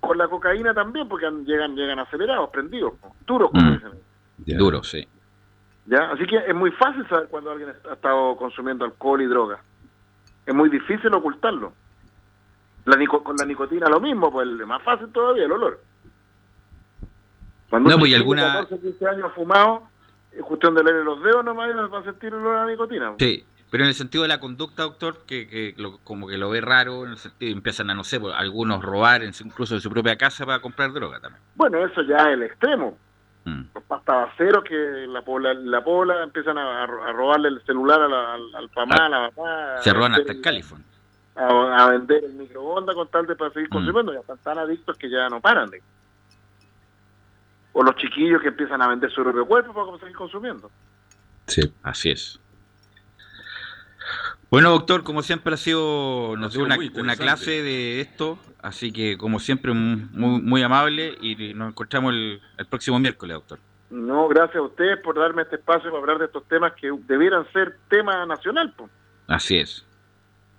[0.00, 2.94] Con la cocaína también, porque han- llegan llegan acelerados, prendidos,
[3.26, 3.72] duros, como Mm.
[3.74, 4.58] dicen.
[4.58, 5.06] Duro, sí.
[5.86, 6.10] ¿Ya?
[6.12, 9.60] Así que es muy fácil saber cuando alguien ha estado consumiendo alcohol y droga.
[10.46, 11.72] Es muy difícil ocultarlo.
[12.86, 15.80] La nico- con la nicotina lo mismo, pues es más fácil todavía el olor.
[17.70, 19.84] Cuando No, pues, alguna- 14, 15 años fumado,
[20.32, 23.14] es cuestión de leer los dedos nomás va a sentir el olor a la nicotina.
[23.18, 26.60] Sí, Pero en el sentido de la conducta, doctor, que, que como que lo ve
[26.60, 30.16] raro, en el sentido, empiezan a, no sé, pues, algunos robar incluso de su propia
[30.16, 31.40] casa para comprar droga también.
[31.54, 32.98] Bueno, eso ya es el extremo.
[33.44, 33.62] Mm.
[33.72, 39.06] Los pastabaceros que la pobla, la pobla empiezan a, robarle el celular al, al papá,
[39.06, 39.76] a la mamá.
[39.82, 40.86] Se roban hasta el California.
[41.36, 43.72] A, vender el microondas con tal de para seguir mm.
[43.72, 44.12] consumiendo.
[44.12, 45.80] Ya están tan adictos que ya no paran de.
[47.72, 50.70] O los chiquillos que empiezan a vender su propio cuerpo para seguir consumiendo.
[51.46, 52.40] Sí, así es.
[54.50, 56.76] Bueno, doctor, como siempre ha sido, nos dio una,
[57.16, 62.98] clase de esto, así que como siempre muy, muy amable y nos encontramos el, próximo
[62.98, 63.60] miércoles, doctor.
[63.90, 67.46] No, gracias a ustedes por darme este espacio para hablar de estos temas que debieran
[67.52, 68.72] ser tema nacional.
[68.76, 68.90] Pues.
[69.28, 69.84] Así es.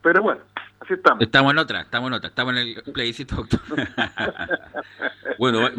[0.01, 0.41] Pero bueno,
[0.82, 1.22] así estamos.
[1.22, 3.60] Estamos en otra, estamos en otra, estamos en el plebiscito, doctor.
[5.40, 5.70] bueno,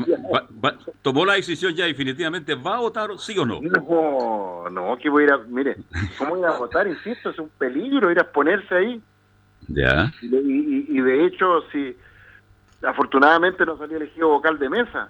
[1.03, 3.61] tomó la decisión ya definitivamente, ¿va a votar sí o no?
[3.61, 5.77] No, no, que voy a ir a, mire,
[6.19, 6.87] ¿cómo ir a votar?
[6.87, 9.03] Insisto, es un peligro ir a ponerse ahí.
[9.69, 10.13] Ya.
[10.21, 11.97] Y, de hecho, si
[12.83, 15.09] afortunadamente no salió elegido vocal de mesa.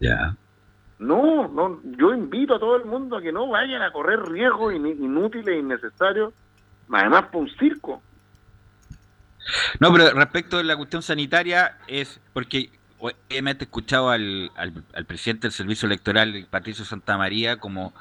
[0.00, 0.34] Ya.
[0.98, 4.74] No, no, yo invito a todo el mundo a que no vayan a correr riesgos
[4.74, 6.32] inútiles e innecesarios
[6.92, 8.02] además por un circo.
[9.80, 15.46] No, pero respecto de la cuestión sanitaria, es porque obviamente he escuchado al, al, presidente
[15.46, 17.92] del servicio electoral, Patricio Santamaría, como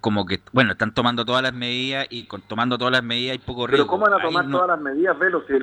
[0.00, 3.38] como que, bueno, están tomando todas las medidas y con tomando todas las medidas hay
[3.38, 3.84] poco riesgo.
[3.84, 5.54] Pero ¿cómo van a tomar todas las medidas, Velo, si,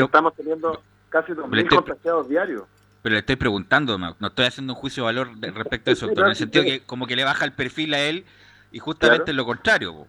[0.00, 2.64] estamos teniendo casi 2.000 contagiados diarios?
[3.02, 6.18] Pero le estoy preguntando, no, estoy haciendo un juicio de valor respecto a eso, en
[6.24, 8.24] el sentido que como que le baja el perfil a él
[8.72, 10.06] y justamente es lo contrario.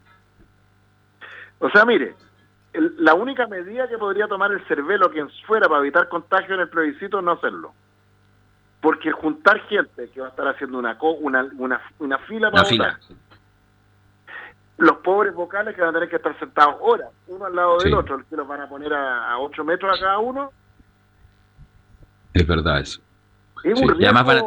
[1.60, 2.16] O sea, mire,
[2.98, 6.70] la única medida que podría tomar el cervelo quien fuera para evitar contagio en el
[6.70, 7.74] plebiscito es no hacerlo.
[8.82, 13.00] Porque juntar gente que va a estar haciendo una una, una, una fila para votar,
[14.78, 17.94] los pobres vocales que van a tener que estar sentados horas, uno al lado del
[17.94, 20.52] otro, que los van a poner a, 8 metros a cada uno.
[22.34, 23.02] Es verdad eso.
[23.64, 24.42] Es además van a,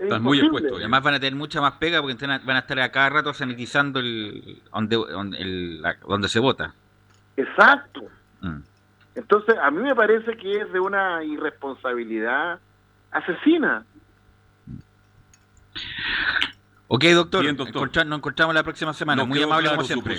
[0.00, 0.78] están muy expuestos.
[0.78, 3.98] además van a tener mucha más pega porque van a estar a cada rato sanitizando
[3.98, 4.96] el donde,
[6.06, 6.72] donde, se vota.
[7.36, 8.02] Exacto.
[8.40, 8.60] Mm.
[9.14, 12.58] Entonces, a mí me parece que es de una irresponsabilidad
[13.10, 13.84] asesina.
[16.88, 17.44] Ok, doctor.
[18.06, 19.24] nos encontramos la próxima semana.
[19.24, 20.16] muy amable como siempre.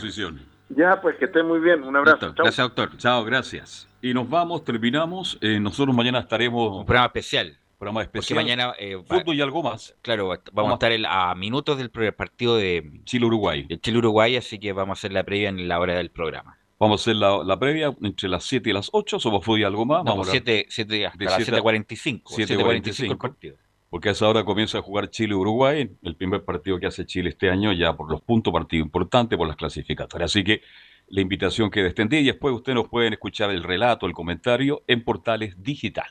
[0.70, 1.84] Ya, pues que esté muy bien.
[1.84, 2.34] Un abrazo.
[2.34, 2.98] Gracias, doctor.
[2.98, 3.88] Chao, gracias.
[4.02, 5.38] Y nos vamos, terminamos.
[5.42, 6.80] Eh, nosotros mañana estaremos.
[6.80, 8.38] Un programa especial programa especial.
[8.38, 8.74] Porque mañana.
[8.80, 9.96] Eh, fútbol y algo más.
[10.02, 13.68] Claro, vamos, a estar a minutos del partido de Chile-Uruguay.
[13.82, 16.58] Chile-Uruguay, así que vamos a hacer la previa en la hora del programa.
[16.78, 19.20] Vamos a hacer la, previa entre las 7 y las 8.
[19.20, 20.04] Somos fútbol y algo más.
[20.04, 22.24] vamos 7, 7 hasta las 7.45.
[22.24, 23.56] 7.45 el partido.
[23.90, 27.50] Porque a esa hora comienza a jugar Chile-Uruguay, el primer partido que hace Chile este
[27.50, 30.32] año, ya por los puntos, partido importante por las clasificatorias.
[30.32, 30.62] Así que
[31.08, 35.04] la invitación queda extendida y después ustedes nos pueden escuchar el relato, el comentario en
[35.04, 36.08] Portales Digital.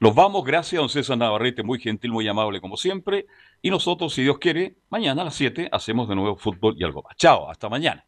[0.00, 3.26] Nos vamos, gracias a don César Navarrete, muy gentil, muy amable como siempre.
[3.60, 7.02] Y nosotros, si Dios quiere, mañana a las 7 hacemos de nuevo fútbol y algo
[7.02, 7.16] más.
[7.16, 8.07] Chao, hasta mañana.